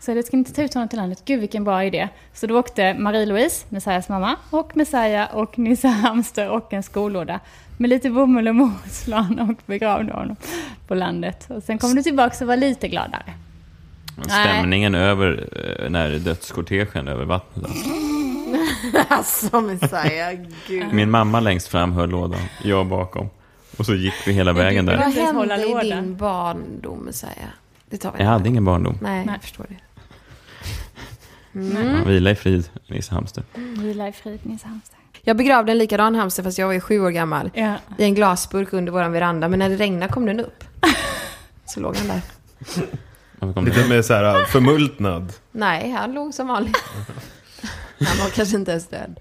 [0.00, 1.22] Så jag ska inte ta ut honom till landet.
[1.24, 2.08] Gud vilken bra idé.
[2.34, 7.40] Så då åkte Marie-Louise, Messiahs mamma, och Messiah och Nisse Hamster och en skolåda
[7.76, 10.36] med lite bomull och morotsflan och begravde honom
[10.86, 11.46] på landet.
[11.50, 13.34] Och sen kom du tillbaka och var lite gladare.
[14.16, 14.48] Men Nej.
[14.48, 15.48] Stämningen över
[15.84, 17.70] uh, när dödskortegen över vattnet.
[19.08, 20.32] Alltså Messiah,
[20.66, 20.92] gud.
[20.92, 23.28] Min mamma längst fram höll lådan, jag bakom.
[23.76, 24.96] Och så gick vi hela vägen där.
[24.96, 27.32] Vad hände i din barndom Messiah?
[27.90, 28.98] Det tar vi Jag hade ingen barndom.
[29.02, 29.34] Nej, Nej.
[29.34, 29.76] jag förstår det.
[31.52, 33.44] Ja, vila i frid, Nisse Hamster.
[33.54, 34.98] Vila i frid, Nisse Hamster.
[35.22, 37.50] Jag begravde en likadan hamster fast jag var ju sju år gammal.
[37.54, 37.74] Ja.
[37.98, 39.48] I en glasburk under våran veranda.
[39.48, 40.64] Men när det regnade kom den upp.
[41.64, 42.22] Så låg han där.
[43.64, 45.32] Lite med så här förmultnad.
[45.52, 46.76] Nej, han låg som vanligt.
[47.98, 49.20] Han var kanske inte ens död.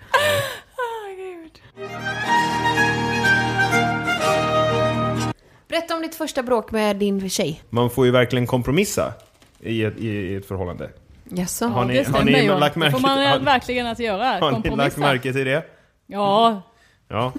[5.75, 7.61] Berätta om ditt första bråk med din tjej.
[7.69, 9.13] Man får ju verkligen kompromissa
[9.59, 10.89] i ett, i, i ett förhållande.
[11.29, 11.65] Jaså?
[11.65, 12.59] Har ni, Det har ni ju.
[12.59, 14.23] lagt märke får man har, verkligen att göra.
[14.23, 14.99] har ni lagt Kompromissa.
[14.99, 15.63] märke till det?
[16.07, 16.61] Ja,
[17.07, 17.33] Ja,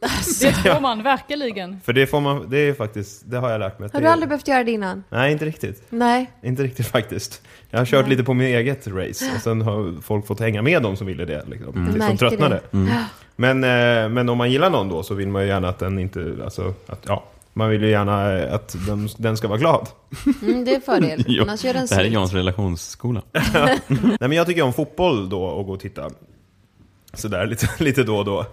[0.40, 1.80] det får man verkligen.
[1.84, 3.90] för det får man, det är faktiskt, det har jag lärt mig.
[3.92, 5.04] Har du aldrig behövt göra det innan?
[5.10, 5.82] Nej, inte riktigt.
[5.90, 6.30] Nej.
[6.42, 7.42] Inte riktigt faktiskt.
[7.70, 10.82] Jag har kört lite på mitt eget race och sen har folk fått hänga med
[10.82, 11.42] dem som ville det.
[11.46, 12.60] Liksom, tills de Märker tröttnade.
[12.70, 13.04] det.
[13.36, 15.98] Men, eh, men om man gillar någon då så vill man ju gärna att den
[15.98, 17.24] inte, alltså, att, ja,
[17.58, 19.88] man vill ju gärna att den, den ska vara glad.
[20.42, 21.24] Mm, det är fördel.
[21.28, 22.08] Jo, Annars gör den det här är.
[22.08, 23.22] Jans relationsskola.
[23.88, 26.10] Nej men jag tycker om fotboll då och gå och titta.
[27.14, 28.46] Sådär lite, lite då och då.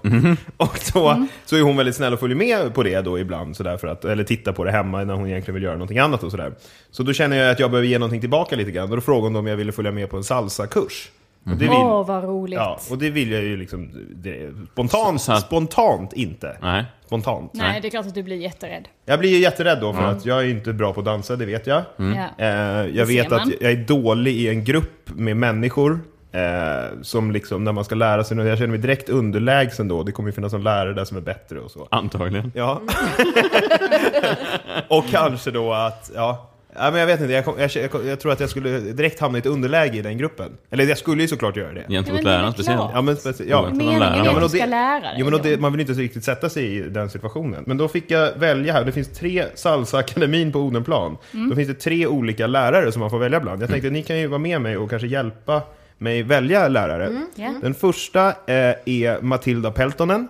[0.58, 3.78] Och då så är hon väldigt snäll och följer med på det då ibland, sådär
[3.78, 6.32] för att, eller tittar på det hemma när hon egentligen vill göra någonting annat och
[6.32, 6.54] sådär.
[6.92, 8.90] Så då känner jag att jag behöver ge någonting tillbaka lite grann.
[8.90, 11.10] Och då frågade hon om jag ville följa med på en salsa-kurs.
[11.48, 12.58] Vill, Åh, vad roligt.
[12.60, 16.58] ja, och det vill jag ju liksom, det, spontant, Så- så- spontant inte.
[16.62, 16.86] Nej.
[17.06, 17.52] Spontant.
[17.54, 18.88] Nej, det är klart att du blir jätterädd.
[19.06, 21.46] Jag blir ju jätterädd då för att jag är inte bra på att dansa, det
[21.46, 21.82] vet jag.
[21.98, 22.04] Ja.
[22.38, 26.00] Eh, jag Det vet att jag är dålig i en grupp med människor.
[26.32, 30.04] Eh, som liksom, när man ska lära sig något, jag känner mig direkt underlägsen då.
[30.04, 31.88] Det kommer ju finnas någon lärare där som är bättre och så.
[31.92, 32.52] Antagligen.
[32.56, 32.82] Ja.
[34.88, 36.50] och kanske då att, ja.
[36.78, 39.20] Ja, men jag vet inte, jag, kom, jag, jag, jag tror att jag skulle direkt
[39.20, 40.58] hamna i ett underläge i den gruppen.
[40.70, 41.80] Eller jag skulle ju såklart göra det.
[41.80, 42.82] Ja, Gentemot är läraren speciellt.
[42.94, 43.70] Ja, men, speci- ja.
[43.72, 45.16] Meningen är Ja, att men du ska det- lära dig.
[45.18, 47.64] Jo, men det, man vill inte så riktigt sätta sig i den situationen.
[47.68, 48.84] Men då fick jag välja här.
[48.86, 51.18] Det finns tre Salsa-akademin på Odenplan.
[51.50, 53.62] Då finns det tre olika lärare som man får välja bland.
[53.62, 55.62] Jag tänkte att ni kan ju vara med mig och kanske hjälpa
[55.98, 57.22] mig välja lärare.
[57.36, 57.54] Ja.
[57.62, 60.28] Den första eh, är Matilda Peltonen.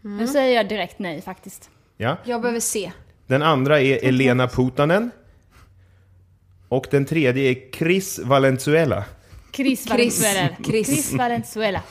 [0.00, 1.70] Nu säger jag direkt nej faktiskt.
[1.96, 2.16] Ja.
[2.24, 2.92] Jag behöver se.
[3.26, 5.10] Den andra är Elena Putanen.
[6.68, 9.04] Och den tredje är Chris Valenzuela.
[9.52, 9.90] Chris Chris.
[9.90, 10.48] Valenzuela.
[10.64, 10.86] Chris.
[10.86, 11.82] Chris Valenzuela.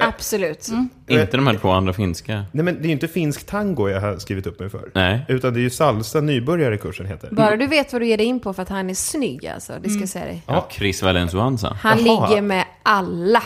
[0.00, 0.68] Absolut.
[1.08, 2.44] Inte de här två andra finska.
[2.52, 4.90] Nej men det är ju inte finsk tango jag har skrivit upp mig för.
[4.94, 5.24] Nej.
[5.28, 7.28] Utan det är ju salsa nybörjarekursen heter.
[7.32, 9.72] Bara du vet vad du ger dig in på för att han är snygg alltså.
[9.82, 10.42] Det ska jag säga dig.
[10.46, 11.76] Ja, Chris Valenzuanza.
[11.80, 12.28] Han Jaha.
[12.28, 13.42] ligger med alla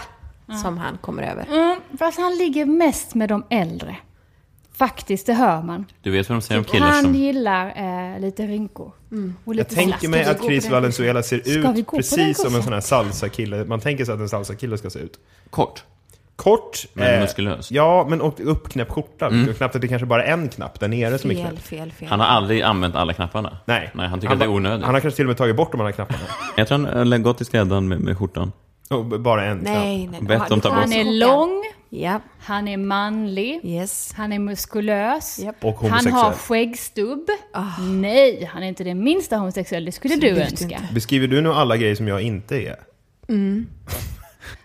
[0.62, 1.46] som han kommer över.
[1.50, 3.96] Mm, fast han ligger mest med de äldre.
[4.81, 5.87] Faktiskt, det hör man.
[6.03, 7.14] Du vet vad de säger om killar Han som...
[7.14, 7.66] gillar
[8.14, 8.93] eh, lite rynkor.
[9.45, 12.81] Och Jag lite tänker mig att Chris Valenzuela ser ut precis som en sån här
[12.81, 13.64] salsa-kille.
[13.64, 15.19] Man tänker sig att en salsa-kille ska se ut.
[15.51, 15.85] Kort.
[16.37, 16.87] Kort.
[16.93, 17.71] Men muskulös.
[17.71, 19.27] Ja, men och uppknäppt skjorta.
[19.27, 19.55] Mm.
[19.55, 21.62] Knappt att det kanske bara är en knapp där nere som är Fel, knäppt.
[21.66, 22.09] fel, fel.
[22.09, 23.59] Han har aldrig använt alla knapparna.
[23.64, 23.90] Nej.
[23.95, 24.85] Nej, han tycker att det är onödigt.
[24.85, 26.21] Han har kanske till och med tagit bort de här knapparna.
[26.57, 28.53] Jag tror han har gått till skräddaren med, med skjortan.
[28.90, 30.23] Och bara en Nej, nej.
[30.23, 30.95] Bett om ta kommer bort.
[30.95, 34.12] Han är lång, Ja, han är manlig, yes.
[34.16, 35.64] han är muskulös, Japp.
[35.64, 37.26] Och han har skäggstubb.
[37.81, 39.85] Nej, han är inte det minsta homosexuell.
[39.85, 40.64] Det skulle du Absolut önska.
[40.64, 40.94] inte.
[40.94, 42.76] Beskriver du nu alla grejer som jag inte är?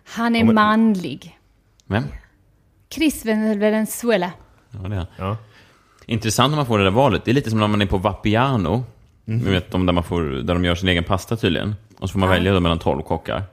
[0.07, 1.39] Han är men- manlig.
[1.87, 2.03] Vem?
[2.89, 4.31] Chris Valenzuela.
[4.71, 5.05] Ja, det är.
[5.17, 5.37] Ja.
[6.05, 7.25] Intressant när man får det där valet.
[7.25, 8.83] Det är lite som när man är på Vapiano.
[9.25, 11.75] Du vet, de där, man får, där de gör sin egen pasta tydligen.
[11.99, 13.43] Och så får man välja då mellan 12 kockar.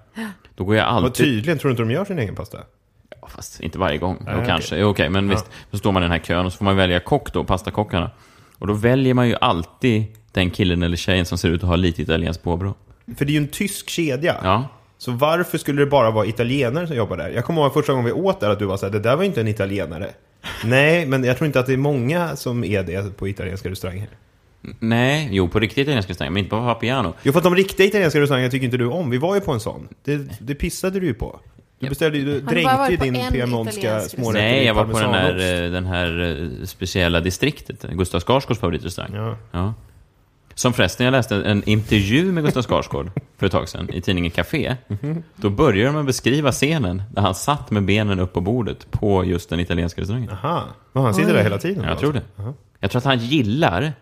[0.55, 1.25] Då går jag Vad alltid...
[1.27, 2.59] tydligen, tror du inte de gör sin egen pasta?
[3.23, 4.17] Ja, fast inte varje gång.
[4.21, 4.45] Okej.
[4.47, 4.85] kanske.
[4.85, 5.47] Okej, men visst.
[5.71, 8.11] Så står man i den här kön och så får man välja kock då, pastakockarna.
[8.59, 11.77] Och då väljer man ju alltid den killen eller tjejen som ser ut att ha
[11.77, 12.75] lite italienskt påbrå.
[13.17, 14.37] För det är ju en tysk kedja.
[14.43, 14.69] Ja.
[14.99, 17.31] Så varför skulle det bara vara italienare som jobbar där?
[17.31, 19.25] Jag kommer ihåg första gången vi åt där att du var såhär, det där var
[19.25, 20.11] inte en italienare.
[20.65, 24.09] Nej, men jag tror inte att det är många som är det på italienska restauranger.
[24.79, 27.15] Nej, jo på riktigt italienska restauranger, men inte på Papiano.
[27.23, 29.11] Jo, för att de riktiga italienska restaurangerna tycker inte du om.
[29.11, 29.89] Vi var ju på en sån.
[30.05, 31.41] Det, det pissade du ju på.
[31.83, 35.71] Du beställde ju, du dränkte din italiensk smårätter Nej, jag var på den här, eh,
[35.71, 39.15] den här eh, speciella distriktet, Gustav Skarsgårds favoritrestaurang.
[39.15, 39.37] Ja.
[39.53, 39.75] Ja.
[40.55, 44.31] Som förresten, jag läste en intervju med Gustav Skarsgård för ett tag sedan i tidningen
[44.31, 44.77] Café.
[45.37, 48.91] Då började de med att beskriva scenen där han satt med benen upp på bordet
[48.91, 50.31] på just den italienska restaurangen.
[50.31, 50.65] Aha.
[50.93, 51.85] Men han sitter där hela tiden?
[51.85, 52.23] Jag då, tror det.
[52.37, 52.55] alltså?
[52.81, 53.93] Jag tror att han gillar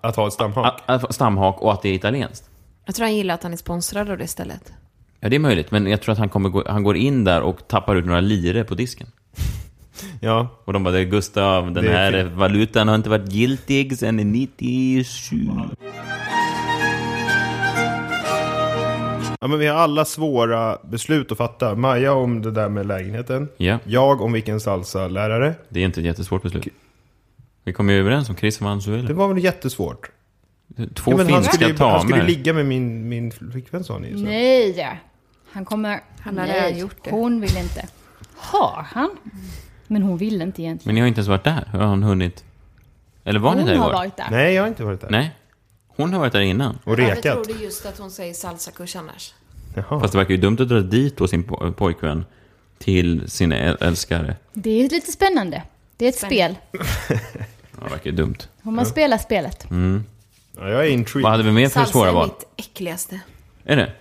[0.00, 0.82] Att ha ett stamhak?
[0.86, 2.50] att, att, stamhak och att det är italienskt.
[2.84, 4.72] Jag tror han gillar att han är sponsrad av det stället.
[5.20, 7.42] Ja, det är möjligt, men jag tror att han, kommer gå, han går in där
[7.42, 9.06] och tappar ut några lire på disken.
[10.20, 10.48] Ja.
[10.64, 12.28] Och de bara, "Det är Gustav, den Det är här fel.
[12.28, 15.36] valutan har inte varit giltig sedan 97.
[19.40, 21.74] ja, men vi har alla svåra beslut att fatta.
[21.74, 23.48] Maja om det där med lägenheten.
[23.56, 25.54] Ja, Jag om vilken salsa-lärare.
[25.68, 26.68] det är inte ett jättesvårt beslut.
[27.64, 29.12] Vi kom ju överens om Chris Det Mansueli.
[29.12, 30.10] var väl jättesvårt?
[30.94, 33.98] Två Ja, men han, skulle, finska ju- han skulle ligga med min, min flickvän sa
[33.98, 34.12] ni.
[34.12, 34.18] Så.
[34.18, 35.00] Nej!
[35.52, 36.00] Han kommer...
[36.20, 37.10] Han har Nej, redan gjort det.
[37.10, 37.88] Hon vill inte.
[38.36, 39.10] Har han?
[39.86, 40.88] Men hon vill inte egentligen.
[40.88, 41.68] Men ni har inte ens varit där.
[41.72, 42.44] Hur har han hunnit?
[43.24, 43.94] Eller var ni Hon där har igår?
[43.94, 44.26] varit där.
[44.30, 45.10] Nej, jag har inte varit där.
[45.10, 45.30] Nej.
[45.88, 46.78] Hon har varit där innan.
[46.84, 47.22] Och rekat.
[47.22, 49.34] tror du just att hon säger salsakurs annars?
[49.74, 50.00] Jaha.
[50.00, 52.24] Fast det verkar ju dumt att dra dit då sin po- pojkvän
[52.78, 54.36] till sin äl- älskare.
[54.52, 55.62] Det är lite spännande.
[55.96, 56.56] Det är ett Spännande.
[56.68, 57.18] spel.
[57.80, 58.36] Ja, det verkar ju dumt.
[58.62, 59.66] Hon man spelar spelet.
[60.60, 61.22] Ja, jag är intrigued.
[61.22, 62.26] Vad hade vi mer för Salsa svåra är val?
[62.28, 63.20] mitt äckligaste.
[63.64, 63.92] Är det?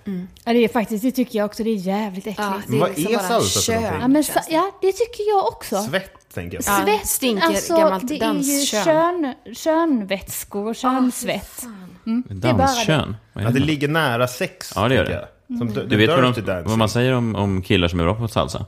[0.45, 2.39] Ja, det är faktiskt, det tycker jag också, det är jävligt äckligt.
[2.39, 4.11] Ja, Ja, det är Vad liksom är bara salsa för kön, någonting?
[4.11, 4.45] men, sa, det.
[4.49, 5.81] ja, det tycker jag också.
[5.81, 6.63] Svett, tänker jag.
[6.79, 6.85] Ja.
[6.85, 8.83] Svett, stinker gammalt det är ju danskön.
[8.83, 11.63] kön, könvätskor och könsvett.
[12.05, 12.73] Mm, det är bara det.
[12.73, 13.15] Danskön?
[13.33, 13.65] Vad är Ja, det det?
[13.65, 15.57] ligger nära sex, Ja, det gör tänker jag.
[15.59, 16.69] Som Du vet vad, dirty de, dancing.
[16.69, 18.65] vad man säger om, om killar som är bra på salsa?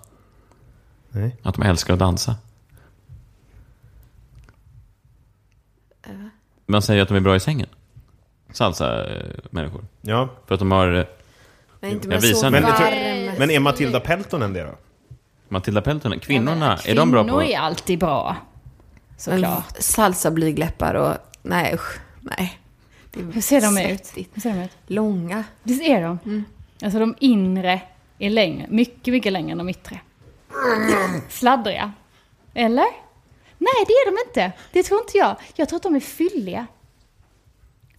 [1.10, 1.36] Nej.
[1.44, 2.36] Att de älskar att dansa.
[6.66, 7.68] Man säger att de är bra i sängen.
[8.52, 9.86] Salsa-människor.
[10.02, 10.30] Ja.
[10.48, 10.94] För att de har...
[10.94, 11.06] eh,
[11.80, 12.52] Nej, inte Jag med visar så nu.
[12.62, 13.36] Men, varm...
[13.40, 14.76] men är Matilda Peltonen det då?
[15.48, 17.28] Matilda Peltonen, kvinnorna, är de bra på...
[17.30, 18.36] Kvinnor är alltid bra.
[19.18, 19.76] Såklart.
[19.80, 21.14] Salsa blygläppar och...
[21.42, 22.00] Nej usch.
[22.22, 22.60] Nej.
[23.34, 24.12] Hur ser de ut?
[24.34, 24.72] Hur ser de ut?
[24.88, 25.44] Långa.
[25.64, 26.44] Visst är de?
[26.84, 27.82] Alltså de inre
[28.20, 30.00] är längre, mycket, mycket längre än de yttre.
[31.30, 31.94] Sladdriga.
[32.54, 32.86] Eller?
[33.58, 34.52] Nej, det är de inte.
[34.74, 35.36] Det tror inte jag.
[35.56, 36.68] Jag tror att de är fylliga.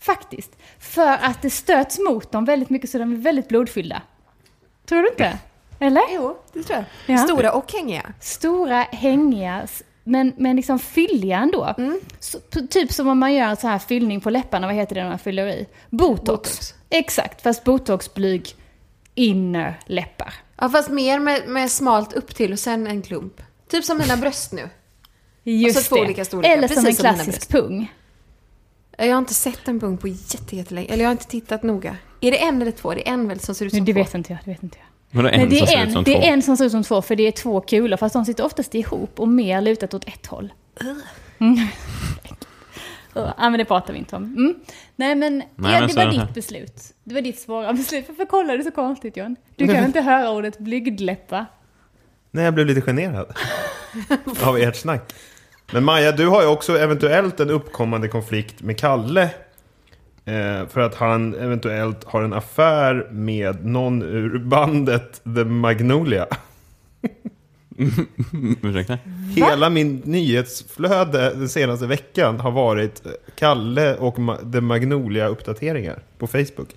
[0.01, 0.51] Faktiskt.
[0.79, 4.03] För att det stöts mot dem väldigt mycket så de är väldigt blodfyllda.
[4.87, 5.39] Tror du inte?
[5.79, 6.03] Eller?
[6.11, 7.17] Jo, det tror jag.
[7.17, 7.25] Ja.
[7.25, 8.13] Stora och hängiga.
[8.21, 9.67] Stora, hängiga,
[10.05, 11.75] men, men liksom fylliga ändå.
[12.21, 14.95] Så, p- typ som om man gör en så här fyllning på läpparna, vad heter
[14.95, 15.67] det när man fyller i?
[15.91, 16.27] Botox.
[16.27, 16.75] Botox.
[16.91, 18.55] Exakt, fast botoxblyg
[19.15, 20.35] innerläppar.
[20.57, 23.43] Ja, fast mer med, med smalt upp till och sen en klump.
[23.69, 24.69] Typ som mina bröst nu.
[25.45, 26.03] Just Alltså två det.
[26.03, 27.93] olika storlekar, Eller som en klassisk pung.
[29.07, 30.89] Jag har inte sett en punkt på jätte- jättelänge.
[30.89, 31.97] Eller jag har inte tittat noga.
[32.21, 32.95] Är det en eller två?
[32.95, 33.99] Det är en väl som ser ut som Nej, det två?
[34.05, 34.39] vet inte jag.
[34.45, 35.17] Det vet inte jag.
[35.17, 36.11] Vadå en Men det som ser är, ut som en, två?
[36.11, 38.25] det är en som ser ut som två, för det är två kulor, fast de
[38.25, 40.53] sitter oftast ihop och mer lutat åt ett håll.
[41.39, 41.57] Mm.
[43.15, 44.25] Ja, men det pratar vi inte om.
[44.25, 44.55] Mm.
[44.97, 46.75] Nej, men, Nej, ja, men det så var är det ditt beslut.
[47.05, 48.05] Det var ditt svåra beslut.
[48.09, 49.37] Varför kollar du så konstigt, John?
[49.57, 51.47] Du kan inte höra ordet blygdläppa.
[52.31, 53.33] Nej, jag blev lite generad.
[54.45, 55.13] av ert snack.
[55.73, 59.23] Men Maja, du har ju också eventuellt en uppkommande konflikt med Kalle.
[60.25, 66.27] Eh, för att han eventuellt har en affär med någon ur bandet The Magnolia.
[68.63, 68.99] Ursäkta?
[69.37, 73.03] Hela min nyhetsflöde den senaste veckan har varit
[73.35, 76.69] Kalle och Ma- The Magnolia-uppdateringar på Facebook.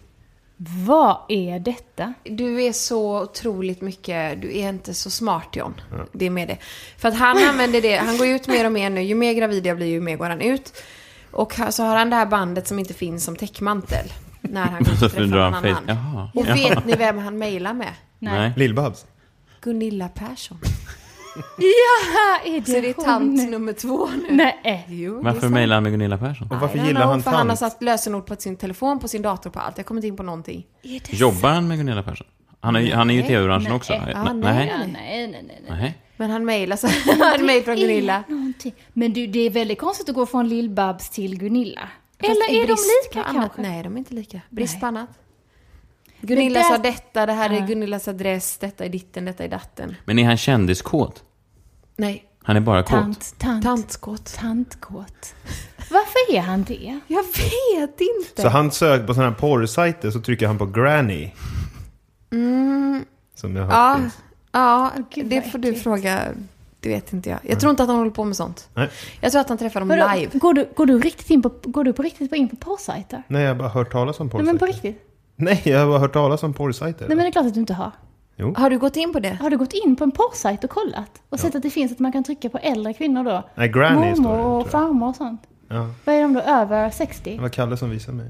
[0.86, 2.14] Vad är detta?
[2.24, 5.82] Du är så otroligt mycket, du är inte så smart John.
[6.12, 6.58] Det är med det.
[6.98, 9.02] För att han använder det, han går ut mer och mer nu.
[9.02, 10.84] Ju mer gravid jag blir, ju mer går han ut.
[11.32, 14.14] Och så har han det här bandet som inte finns som täckmantel.
[14.42, 15.76] När han går drar någon han annan.
[15.76, 15.84] face...
[15.88, 16.30] Jaha.
[16.34, 17.94] Och vet ni vem han mejlar med?
[18.20, 18.54] Nej.
[18.56, 19.06] Lill-Babs.
[19.62, 20.60] Gunilla Persson.
[21.58, 23.06] Ja, är det Så det är hon?
[23.06, 24.36] tant nummer två nu.
[24.36, 24.86] Nej.
[24.90, 25.54] Jo, det är Varför sant.
[25.54, 26.48] mejlar han med Gunilla Persson?
[26.52, 27.74] Och varför I don't gillar know, han För han har tant?
[27.74, 29.78] satt lösenord på sin telefon, på sin dator, på allt.
[29.78, 30.66] Jag kommer inte in på någonting.
[31.10, 32.28] Jobbar han med Gunilla Persson?
[32.60, 33.94] Han är, han är ju i tv-branschen också.
[33.94, 34.14] Ja, Nej.
[34.34, 34.34] nej.
[34.44, 35.44] Nej, nej, nej.
[35.48, 35.62] nej.
[35.70, 35.98] Nej.
[36.18, 38.24] Men han mejlar så här, ett mejl från Det Gunilla.
[38.28, 38.74] är någonting.
[38.94, 41.90] Men du, det är väldigt konstigt att gå från Lill-Babs till Gunilla.
[42.20, 43.62] Fast Eller i är de brist lika annat- kanske?
[43.62, 44.42] Nej, de är inte lika.
[44.50, 45.10] Brist på annat.
[46.28, 47.68] Gunilla där- sa detta, det här är.
[47.68, 49.96] Gunillas adress, detta är ditten, detta är datten.
[50.06, 51.24] Men är han kändiskåt?
[51.96, 52.90] Nej, Han är bara kåt?
[52.92, 54.34] Tant, tant, tantskott.
[54.40, 55.34] tantkåt.
[55.92, 57.00] Varför är han det?
[57.08, 58.42] Jag vet inte.
[58.42, 61.32] Så han söker på sådana här porrsajter så trycker han på granny.
[63.36, 64.18] Som jag har ja, finns.
[64.52, 66.22] ja Gud, det får du fråga.
[66.80, 67.40] Det vet inte jag.
[67.44, 68.70] Jag tror inte att han håller på med sånt.
[68.74, 68.90] Nej.
[69.22, 70.40] Jag tror att han träffar dem Vadå, live.
[70.40, 73.24] Går du, går du riktigt in på, går du på riktigt in på porrsajter?
[73.28, 74.88] Nej, jag har bara hört talas om Nej men på porrsajter.
[74.90, 75.10] riktigt?
[75.46, 77.08] Nej, jag har bara hört talas om porrsajter.
[77.08, 77.92] Nej men det är klart att du inte har.
[78.56, 79.38] Har du gått in på det?
[79.42, 81.22] Har du gått in på en porrsajt och kollat?
[81.30, 83.44] Och sett att det finns att man kan trycka på äldre kvinnor då?
[83.56, 85.42] Nej, granny det, Mormor tror och farmor och sånt.
[85.68, 87.36] Ja, Vad är de då, över 60?
[87.36, 88.28] det var Kalle som visade mig.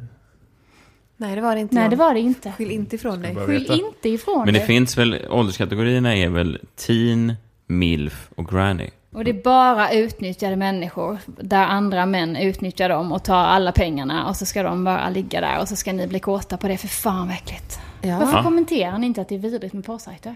[1.17, 1.75] Nej, det var det inte.
[1.75, 2.51] Nej det var det inte.
[2.51, 3.35] Skyll inte ifrån dig.
[3.35, 3.73] Skyll veta.
[3.73, 4.67] inte ifrån Men det dig.
[4.67, 7.33] finns väl, ålderskategorierna är väl teen,
[7.67, 8.89] milf och granny.
[9.13, 14.27] Och det är bara utnyttjade människor där andra män utnyttjar dem och tar alla pengarna
[14.29, 16.77] och så ska de bara ligga där och så ska ni bli kåta på det.
[16.77, 17.79] För fan vad äckligt.
[18.01, 18.19] Ja.
[18.19, 18.43] Varför Ja.
[18.43, 20.35] kommenterar ni inte att det är vidrigt med porrsajter?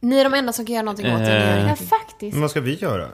[0.00, 1.38] Ni är de enda som kan göra någonting åt det.
[1.38, 1.68] Eh.
[1.68, 2.32] Ja faktiskt.
[2.34, 3.08] Men vad ska vi göra?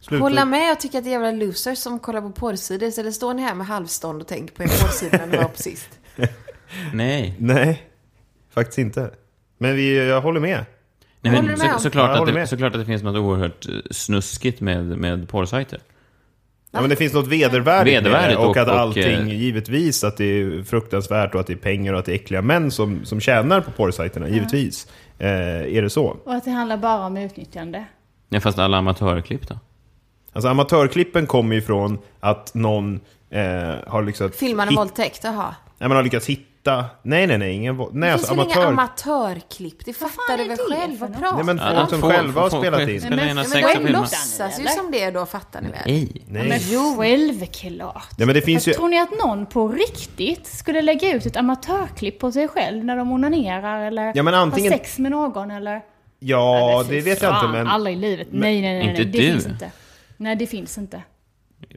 [0.00, 0.22] Sluta.
[0.22, 2.90] Hålla med och tycka att det är jävla losers som kollar på porrsidor.
[2.90, 5.44] Så det står ni här med halvstånd och tänker på en porrsida när ni var
[5.44, 5.88] på sist.
[6.94, 7.34] Nej.
[7.38, 7.82] Nej,
[8.54, 9.10] faktiskt inte.
[9.58, 10.64] Men vi, jag håller med.
[11.30, 11.80] Nej Håller men du med så, om?
[11.80, 12.48] såklart, Ja, jag att håller det, med.
[12.48, 15.80] såklart att det finns något oerhört eh, snuskigt med, med porrsajter.
[16.70, 19.40] Ja, men det finns något vedervärdigt, med Vedervärdigt det, och, och- att och, allting, eh,
[19.40, 22.42] givetvis, att det är fruktansvärt och att det är pengar och att det är äckliga
[22.42, 24.86] män som, som tjänar på porrsajterna, givetvis.
[25.18, 25.28] Eh,
[25.76, 26.04] är det så?
[26.24, 27.84] Och att det handlar bara om utnyttjande.
[28.28, 29.58] Ja, fast alla amatörklipp då?
[30.32, 33.40] Alltså amatörklippen kommer ju från att någon eh,
[33.86, 34.38] har lyckats...
[34.38, 35.54] Filmar en hit- våldtäkt, jaha.
[35.78, 36.42] Nej, man har lyckats hitta...
[37.02, 37.94] Nej, nej, nej, ingen våld.
[37.94, 39.12] Nej, Det alltså finns väl inga amatör...
[39.12, 39.84] amatörklipp?
[39.84, 40.98] Det fattar du väl själv?
[40.98, 41.86] Vad pratar Nej, men folk om?
[41.88, 43.00] som Få- själva har spelat in.
[43.00, 43.98] Spela Men- men Men filma.
[44.00, 45.80] låtsas ju som det då, fattar ni väl?
[45.86, 46.22] Nej.
[46.28, 46.48] Nej.
[46.48, 48.08] Men självklart.
[48.18, 48.72] Ja, men det finns ju...
[48.72, 52.96] Tror ni att någon på riktigt skulle lägga ut ett amatörklipp på sig själv när
[52.96, 55.80] de onanerar eller Ja, men antingen- har sex med någon eller?
[56.18, 57.66] Ja, Nej, det vet jag inte, men...
[57.66, 58.28] Aldrig i livet.
[58.30, 58.88] Nej, nej, nej.
[58.90, 59.12] Inte nej.
[59.12, 59.32] Det du.
[59.32, 59.70] finns inte.
[60.16, 61.02] Nej, det finns inte.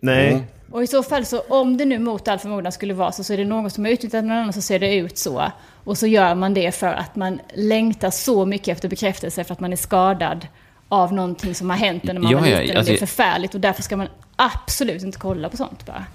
[0.01, 0.47] Nej.
[0.71, 3.33] Och i så fall så, om det nu mot all förmodan skulle vara så, så
[3.33, 5.51] är det någon som har utnyttjat någon annan så ser det ut så.
[5.83, 9.59] Och så gör man det för att man längtar så mycket efter bekräftelse för att
[9.59, 10.47] man är skadad
[10.89, 12.75] av någonting som har hänt när man Ja, var ja, liten.
[12.75, 16.05] och alltså- det är förfärligt och därför ska man absolut inte kolla på sånt bara.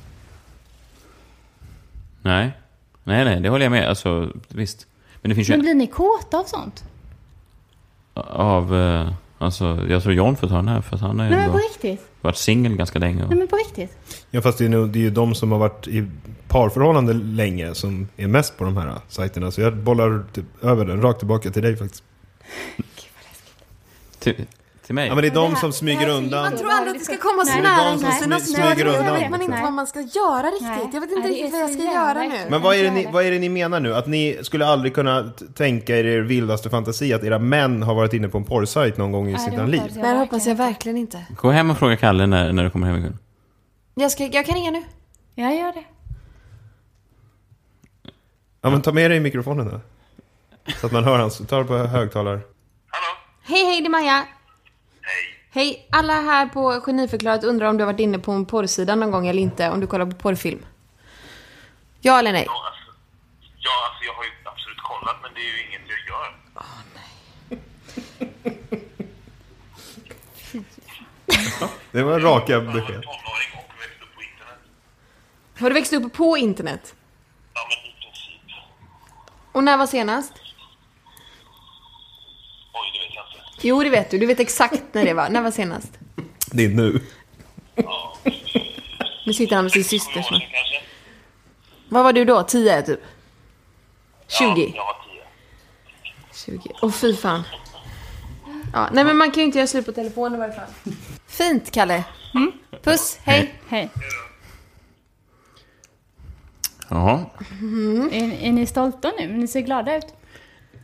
[2.22, 2.50] Nej.
[3.04, 3.88] Nej, nej, det håller jag med.
[3.88, 4.86] Alltså, visst.
[5.22, 6.84] Men det finns ju Men blir ni kåta av sånt?
[8.14, 8.74] av...
[8.76, 11.40] eh, Alltså, jag tror John får ta den här för att han har ju Nej
[11.40, 12.08] men på ändå riktigt.
[12.20, 13.22] varit singel ganska länge.
[13.22, 13.28] Och...
[13.28, 13.98] Nej men på riktigt.
[14.30, 16.06] Ja, fast det är, nog, det är ju de som har varit i
[16.48, 19.50] parförhållande länge som är mest på de här sajterna.
[19.50, 22.02] Så jag bollar typ över den rakt tillbaka till dig faktiskt.
[24.18, 24.46] Till,
[24.86, 25.08] till mig?
[25.08, 26.42] Ja, men det är de det här- som smyger undan.
[26.42, 29.14] Man tror aldrig att det ska komma så nära de som smyger undan.
[29.14, 30.94] vet man inte vad man ska göra riktigt.
[30.94, 32.50] Jag vet inte riktigt vad jag ska göra nu.
[32.50, 33.94] Men vad är, det ni, vad är det ni menar nu?
[33.94, 38.12] Att ni skulle aldrig kunna tänka er er vildaste fantasi att era män har varit
[38.12, 39.82] inne på en porrsajt någon gång i sitt liv?
[39.94, 41.24] Nej, det hoppas jag verkligen inte.
[41.36, 43.16] Gå hem och fråga Kalle när, när du kommer hem ikväll.
[43.94, 44.82] Jag, ska, jag kan ringa nu.
[45.34, 45.84] Jag gör det.
[48.60, 49.80] Ja, men ta med dig mikrofonen då.
[50.80, 51.38] Så att man hör hans.
[51.48, 52.40] Ta det på högtalare.
[53.42, 54.24] Hej, hej, det är Maja.
[55.54, 55.86] Hej.
[55.90, 59.26] Alla här på Geniförklarat undrar om du har varit inne på en porrsida någon gång
[59.26, 60.64] eller inte, om du kollar på porrfilm.
[62.00, 62.44] Ja eller nej?
[62.46, 62.82] Ja, alltså,
[63.58, 66.34] ja, alltså jag har ju absolut kollat, men det är ju inget jag gör.
[71.92, 73.02] Det var raka Jag var besked.
[73.02, 74.58] på internet.
[75.58, 76.94] Har du växt upp på internet?
[77.54, 78.40] Ja, men i princip.
[79.52, 80.32] Och när var senast?
[82.72, 83.53] Oj, det vet jag inte.
[83.64, 84.18] Jo, det vet du.
[84.18, 85.28] Du vet exakt när det var.
[85.28, 85.98] När var senast?
[86.52, 87.00] Det är nu.
[89.26, 90.34] Nu sitter han med sin syster kanske?
[91.88, 92.42] Vad var du då?
[92.42, 93.00] 10 typ?
[94.28, 94.44] 20?
[94.46, 94.96] Ja, jag var
[96.44, 96.58] tio.
[96.60, 96.70] 20.
[96.82, 97.42] Åh fy fan.
[98.72, 100.64] Ja, nej men man kan ju inte göra slut på telefonen i varje fall.
[101.26, 102.04] Fint, Kalle.
[102.82, 103.54] Puss, hej.
[103.68, 103.90] Hej.
[106.88, 107.24] Jaha.
[108.12, 109.26] Är, är ni stolta nu?
[109.32, 110.06] Ni ser glada ut.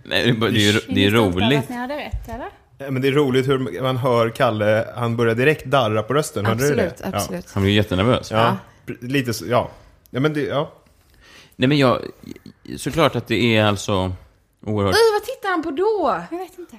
[0.05, 1.59] Nej, det är, det är, ju- Är det är ni stolta roligt.
[1.59, 2.49] att ni hade rätt, eller?
[2.83, 6.47] Ja, Men det är roligt hur man hör Kalle, han börjar direkt darra på rösten.
[6.47, 7.17] Hörde du Absolut, det?
[7.17, 7.51] absolut.
[7.53, 8.31] Han blir jättenervös.
[8.31, 8.57] Ja.
[8.87, 8.95] ja.
[9.01, 9.71] Lite så, ja.
[10.11, 10.73] Ja, men det, ja.
[11.57, 11.99] Nej, men jag...
[12.77, 14.13] Såklart att det är alltså
[14.67, 14.95] oerhört...
[14.95, 16.23] Oj, vad tittar han på då?
[16.31, 16.77] Jag vet inte.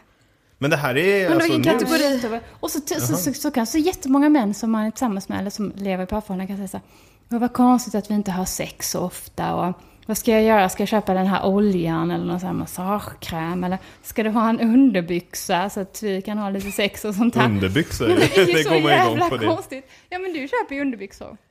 [0.58, 2.40] Men det här är alltså vilken kategori?
[2.60, 5.50] Och så, så, så, så kan så jättemånga män som man är tillsammans med eller
[5.50, 6.84] som lever i parförhållanden kan säga så här.
[7.32, 9.74] "Åh, Vad konstigt att vi inte har sex så ofta och
[10.06, 10.70] vad ska jag göra?
[10.70, 13.64] Ska jag köpa den här oljan eller någon sån här massagekräm?
[13.64, 17.36] Eller ska du ha en underbyxa så att vi kan ha lite sex och sånt
[17.36, 17.46] här?
[17.46, 19.46] Underbyxor, Men det är det går man igång på det.
[19.48, 19.92] konstigt.
[20.10, 21.38] Ja men du köper ju underbyxor.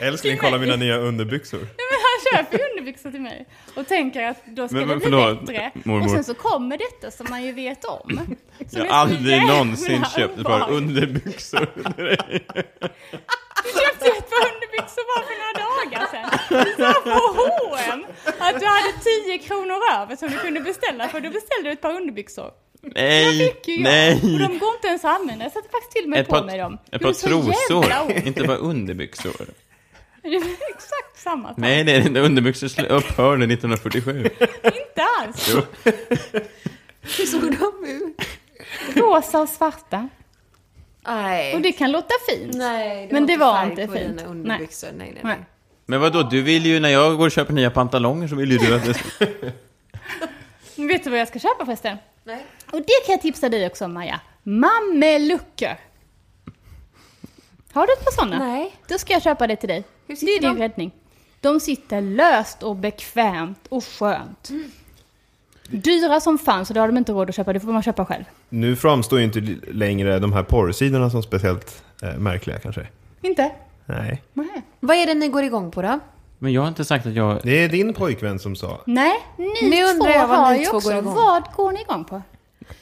[0.00, 1.58] Älskling, kolla mina nya underbyxor.
[1.58, 3.46] Nej, men han köper ju underbyxor till mig.
[3.76, 5.70] Och tänker att då ska Men- det bli förlåt, bättre.
[5.84, 6.04] mormor.
[6.04, 8.20] Och sen så kommer detta som man ju vet om.
[8.70, 11.66] Jag är har aldrig någonsin köpt ett par underbyxor.
[13.64, 15.54] Du köpte ju ett par underbyxor bara för några
[15.84, 16.64] dagar sedan.
[16.64, 18.04] Du sa på H&M
[18.38, 18.92] att du hade
[19.26, 21.20] 10 kronor över som du kunde beställa för.
[21.20, 22.50] Då beställde du ett par underbyxor.
[22.94, 23.82] Nej, fick ju jag.
[23.82, 24.12] nej.
[24.22, 25.44] Och de går inte ens att använda.
[25.44, 26.74] Jag satte faktiskt till och med Ett på par, mig dem.
[26.74, 29.32] ett Det par trosor, inte bara underbyxor.
[30.22, 30.42] Det är
[30.74, 31.56] exakt samma sak.
[31.58, 32.20] Nej, det är inte.
[32.20, 34.30] Underbyxor upphörde 1947.
[34.64, 35.54] Inte alls.
[37.18, 38.20] Hur såg de ut?
[38.94, 40.08] Rosa och svarta.
[41.06, 41.54] Nej.
[41.54, 42.54] Och det kan låta fint.
[42.54, 44.20] Nej, Men det var inte fint.
[44.34, 45.18] Nej, nej, nej.
[45.22, 45.38] Nej.
[45.92, 46.22] Men vad då?
[46.22, 48.84] du vill ju, när jag går och köper nya pantalonger så vill ju du att
[48.84, 48.94] det
[50.76, 51.96] Vet du vad jag ska köpa förresten?
[52.24, 52.46] nej.
[52.72, 54.20] Och det kan jag tipsa dig också om, Maja.
[54.42, 55.76] Mameluckor.
[57.72, 58.38] Har du ett par sådana?
[58.38, 58.76] Nej.
[58.88, 59.84] Då ska jag köpa det till dig.
[60.06, 60.58] Hur det är din de?
[60.58, 60.90] räddning.
[61.40, 64.50] De sitter löst och bekvämt och skönt.
[65.68, 67.52] Dyra som fan, så det har de inte råd att köpa.
[67.52, 68.24] Det får man köpa själv.
[68.48, 69.40] Nu framstår ju inte
[69.72, 72.86] längre de här porrsidorna som speciellt eh, märkliga kanske.
[73.22, 73.50] Inte?
[73.98, 74.22] Nej.
[74.34, 74.62] Nej.
[74.80, 75.98] Vad är det ni går igång på då?
[76.38, 77.40] Men jag har inte sagt att jag...
[77.42, 78.80] Det är din pojkvän som sa.
[78.86, 80.88] Nej, ni Nu undrar två jag vad har ni ju två också.
[80.88, 81.14] går igång.
[81.14, 82.22] Vad går ni igång på?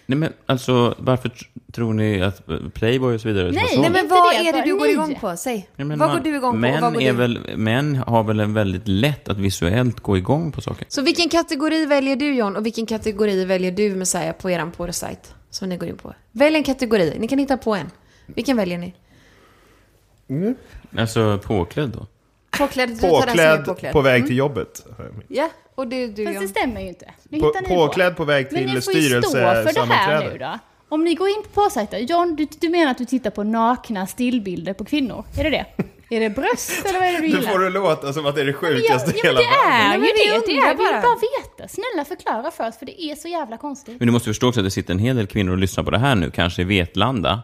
[0.07, 2.43] Nej men alltså, varför tr- tror ni att
[2.75, 3.93] Playboy och så vidare Nej, vara Nej så?
[3.93, 5.37] men vad är det du går igång på?
[5.37, 5.69] Säg.
[5.77, 6.59] Ja, men vad man- går du igång på?
[6.59, 7.19] Män, vad går är du?
[7.19, 10.87] väl, män har väl en väldigt lätt att visuellt gå igång på saker.
[10.89, 15.35] Så vilken kategori väljer du John och vilken kategori väljer du Messiah på eran porrsajt?
[15.51, 16.15] Som ni går in på.
[16.33, 17.91] Välj en kategori, ni kan hitta på en.
[18.27, 18.95] Vilken väljer ni?
[20.99, 22.07] Alltså påklädd då.
[22.51, 23.93] Påklädd, du tar den som är Påklädd påklädd.
[23.93, 24.87] på väg till jobbet.
[25.29, 27.11] Ja, och du, du Fast det stämmer ju inte.
[27.29, 29.47] Nu På, hittar ni påklädd på väg Men till ni får ju stå för det
[29.47, 30.39] här nu styrelsesammanträde.
[30.39, 30.59] då.
[30.89, 34.07] Om ni går in på porrsajter, John, du, du menar att du tittar på nakna
[34.07, 35.25] stillbilder på kvinnor?
[35.39, 35.67] Är det det?
[36.17, 37.53] Är det bröst eller vad är det du Nu gillar?
[37.53, 39.47] får det låta som att det är det Ja, sjukaste i ja, men hela det
[39.47, 39.75] världen.
[39.75, 40.47] är Nej, ju men vi det.
[40.47, 41.03] Det är, undrar vill bara.
[41.03, 41.17] bara
[41.57, 41.69] veta.
[41.69, 43.97] Snälla förklara för oss, för det är så jävla konstigt.
[43.99, 45.91] Men du måste förstå också att det sitter en hel del kvinnor och lyssnar på
[45.91, 47.43] det här nu, kanske i Vetlanda,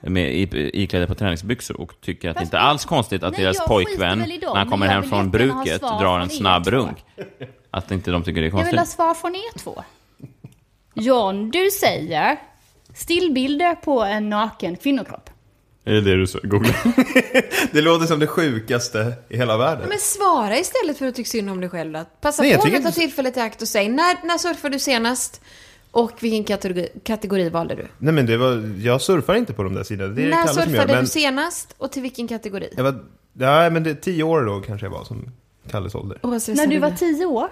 [0.00, 3.42] med, i, iklädda på träningsbyxor och tycker att det Fast inte alls konstigt att Nej,
[3.42, 7.04] deras jag pojkvän, dem, när han kommer hem från bruket, drar en snabb runk.
[7.70, 8.94] Att inte de tycker det är Jag vill ha konstigt.
[8.96, 9.84] svar från er två.
[10.94, 12.36] John, du säger
[12.94, 15.30] stillbilder på en naken kvinnokropp.
[15.86, 16.38] Är det det du sa?
[16.42, 16.74] Googla.
[17.72, 19.88] Det låter som det sjukaste i hela världen.
[19.88, 22.04] Men svara istället för att tycka synd om dig själv då.
[22.20, 25.40] Passa Nej, på att ta tillfället i akt och säg när, när surfade du senast?
[25.94, 27.86] Och vilken kategori, kategori valde du?
[27.98, 30.14] Nej men det var, jag surfar inte på de där sidorna.
[30.14, 30.68] Det är när Kalle som gör.
[30.68, 32.68] surfade Men du senast och till vilken kategori?
[32.76, 35.30] jag var, ja, men det är tio år då kanske jag var som
[35.70, 36.18] Kalles ålder.
[36.38, 37.48] Stressar När du var tio år?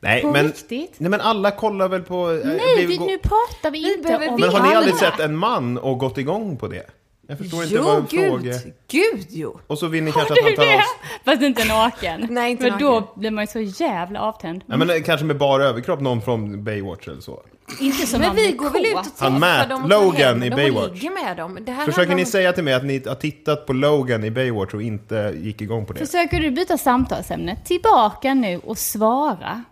[0.00, 0.94] Nej På men, riktigt?
[0.98, 2.26] nej men alla kollar väl på...
[2.44, 4.40] Nej, vi vi, nu pratar vi, Vi inte om...
[4.40, 6.86] Men har ni aldrig sett en man och gått igång på det?
[7.30, 8.54] Jag förstår inte vad Jo, en gud!
[8.54, 8.72] fråga...
[8.90, 9.60] Gud, jo!
[9.66, 10.74] Och så vill ni kanske att han tar det?
[10.74, 10.80] av...
[11.24, 12.26] Fast inte naken.
[12.30, 12.86] Nej, inte För naken.
[12.86, 14.64] då blir man ju så jävla avtänd.
[14.66, 17.42] Ja, men kanske med bara överkropp, någon från Baywatch eller så.
[17.80, 20.50] Inte som Men vi går väl ut och träffar Han Matt, dem och Logan i
[20.50, 20.92] Baywatch.
[20.92, 21.58] ligger med dem.
[21.60, 24.30] Det här Försöker ni om- säga till mig att ni har tittat på Logan i
[24.30, 26.06] Baywatch och inte gick igång på det?
[26.06, 27.56] Försöker du byta samtalsämne?
[27.64, 29.64] Tillbaka nu och svara.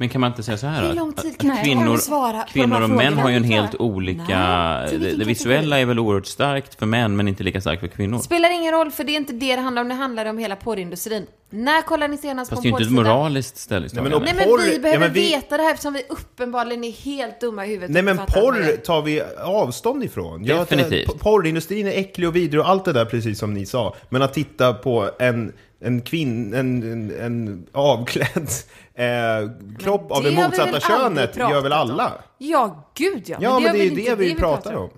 [0.00, 0.82] Men kan man inte säga så här?
[0.82, 3.74] Hur att- lång tid kan jag kvinnor, kvinnor och män har ju en jag helt
[3.74, 4.22] olika...
[4.38, 4.98] Nej.
[4.98, 8.18] Det, det visuella är väl oerhört starkt för män, men inte lika starkt för kvinnor.
[8.18, 9.88] Spelar ingen roll, för det är inte det det handlar om.
[9.88, 11.26] Det handlar om hela porrindustrin.
[11.50, 14.18] När kollar ni senast Fast på det är en ju inte ett moraliskt ställningstagande.
[14.18, 16.02] Nej, men Nej men Porr- vi behöver ja, men vi- veta det här eftersom vi
[16.08, 17.90] uppenbarligen är helt dumma i huvudet.
[17.90, 18.76] Nej men det porr är.
[18.76, 20.44] tar vi avstånd ifrån.
[20.44, 21.06] Jag- Definitivt.
[21.12, 23.94] p- Porrindustrin är äcklig och vidrig och allt det där precis som ni sa.
[24.08, 28.48] Men att titta på en, en kvinn, en, en, en avklädd
[28.94, 31.78] eh, kropp av det det motsatta könet gör väl om?
[31.78, 32.12] alla?
[32.38, 33.36] Ja, gud ja.
[33.40, 34.90] Ja, men har det är ju inte det vi pratar om.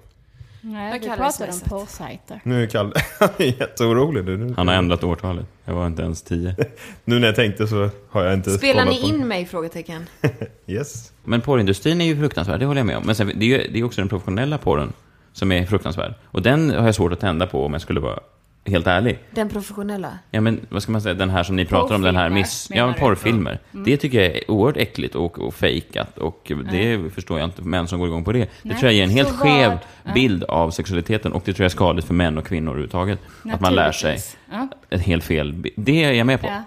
[0.63, 2.41] Nej, Jag vi det pratar om porrsajter.
[2.45, 2.93] Nu är Kalle
[3.39, 4.25] jätteorolig.
[4.25, 5.47] Nu, Han har ändrat årtalet.
[5.65, 6.57] Jag var inte ens tio.
[7.05, 9.47] nu när jag tänkte så har jag inte Spelar ni på- in mig?
[9.47, 10.07] Frågetecken.
[10.67, 11.13] Yes.
[11.25, 13.03] Men porrindustrin är ju fruktansvärd, det håller jag med om.
[13.07, 14.93] Men sen, det är ju det är också den professionella porren
[15.33, 16.15] som är fruktansvärd.
[16.25, 18.19] Och den har jag svårt att tända på om jag skulle vara
[18.65, 19.19] helt ärlig.
[19.31, 20.19] Den professionella.
[20.31, 22.69] Ja men vad ska man säga, den här som ni pratar om, den här miss...
[22.75, 22.93] Ja, du?
[22.93, 23.59] porrfilmer.
[23.71, 27.89] Det tycker jag är oerhört äckligt och, och fejkat och det förstår jag inte män
[27.89, 28.39] som går igång på det.
[28.39, 28.77] Det Nej.
[28.77, 30.13] tror jag ger en helt skev vad- ja.
[30.15, 33.19] bild av sexualiteten och det tror jag är skadligt för män och kvinnor överhuvudtaget.
[33.53, 34.19] Att man lär sig.
[34.51, 34.69] Ja.
[34.91, 35.65] ett helt fel...
[35.77, 36.47] Det är jag med på.
[36.47, 36.63] Ja.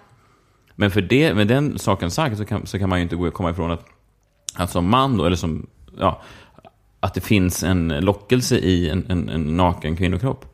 [0.75, 3.31] Men för det, med den saken sagt så kan, så kan man ju inte gå,
[3.31, 3.85] komma ifrån att,
[4.55, 5.67] att som man då, eller som,
[5.99, 6.21] ja,
[6.99, 10.52] att det finns en lockelse i en, en, en naken kvinnokropp.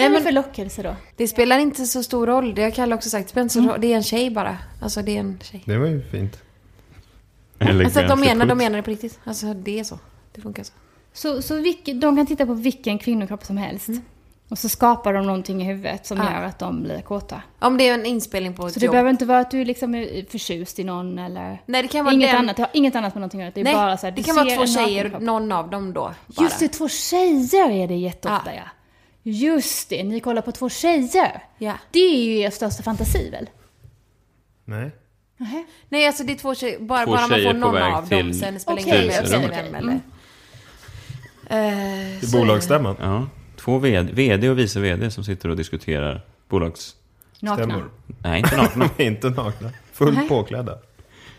[0.00, 0.96] Nej, men men för lockelse då?
[1.16, 2.54] det spelar inte så stor roll.
[2.54, 3.34] Det har Kalle också sagt.
[3.34, 3.80] Det, så roll.
[3.80, 4.58] det är en tjej bara.
[4.82, 5.62] Alltså det är en tjej.
[5.66, 6.38] Det var ju fint.
[7.58, 9.18] Alltså de menar, de menar det på riktigt.
[9.24, 9.98] Alltså det är så.
[10.34, 10.72] Det funkar så.
[11.12, 13.88] Så, så vilk, de kan titta på vilken kvinnokropp som helst?
[14.48, 16.32] Och så skapar de någonting i huvudet som Ja.
[16.32, 17.42] gör att de blir kåta.
[17.58, 18.92] Om det är en inspelning på ett Så det jobb.
[18.92, 21.62] behöver inte vara att du liksom är förtjust i någon eller...
[21.66, 23.52] Nej, det kan vara inget den- annat, det har inget annat med någonting att göra.
[23.54, 26.00] Det är Nej, bara så här, det kan vara två tjejer, någon av dem då.
[26.26, 26.44] Bara.
[26.44, 28.62] Just det, två tjejer är det jätteofta ja.
[29.22, 31.42] Just det, ni kollar på två tjejer.
[31.58, 31.78] Ja.
[31.90, 33.50] Det är ju er största fantasi väl?
[34.64, 34.90] Nej.
[35.36, 35.64] Nähä.
[35.88, 38.08] Nej, alltså det är två tjejer, bara, Två bara man får någon av dem.
[38.08, 40.00] till Sen spelar det Okej, ingen roll vem okej, eller...
[41.46, 42.32] Är det.
[42.32, 42.96] bolagsstämman.
[43.00, 43.26] Ja.
[43.56, 46.96] Två VD, VD och vice VD som sitter och diskuterar bolags...
[47.40, 47.64] Nakna.
[47.64, 47.90] Stämmor.
[48.22, 48.90] Nej, inte nakna.
[49.04, 49.70] Inte nakna.
[49.92, 50.28] Fullt Nej.
[50.28, 50.78] påklädda.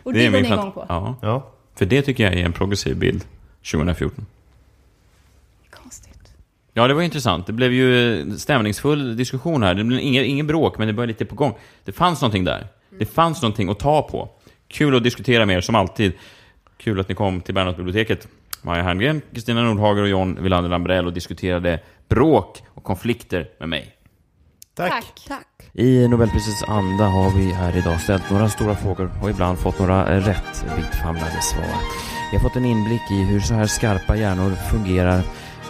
[0.02, 0.86] Och det, går min ni igång på?
[0.88, 1.16] Ja.
[1.22, 1.50] Ja.
[1.74, 3.24] För det tycker jag är en progressiv bild
[3.72, 4.26] 2014.
[6.74, 7.46] Ja, det var intressant.
[7.46, 9.74] Det blev ju stämningsfull diskussion här.
[9.74, 11.54] Det blev ingen, ingen bråk, men det var lite på gång.
[11.84, 12.66] Det fanns någonting där.
[12.98, 14.28] Det fanns någonting att ta på.
[14.68, 16.12] Kul att diskutera med er, som alltid.
[16.76, 18.28] Kul att ni kom till Bernhardsbiblioteket.
[18.62, 23.94] Maja Herngren, Kristina Nordhager och John Wilander Lambrell och diskuterade bråk och konflikter med mig.
[24.74, 25.04] Tack.
[25.28, 25.46] Tack.
[25.72, 30.20] I Nobelprisets anda har vi här idag ställt några stora frågor och ibland fått några
[30.20, 31.74] rätt vittfamlade svar.
[32.30, 35.22] Vi har fått en inblick i hur så här skarpa hjärnor fungerar.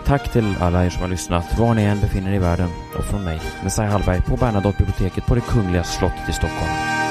[0.06, 2.70] Tack till alla er som har lyssnat, var ni än befinner er i världen.
[2.98, 7.01] Och från mig, Messiah Hallberg, på Bernadottebiblioteket på det Kungliga slottet i Stockholm.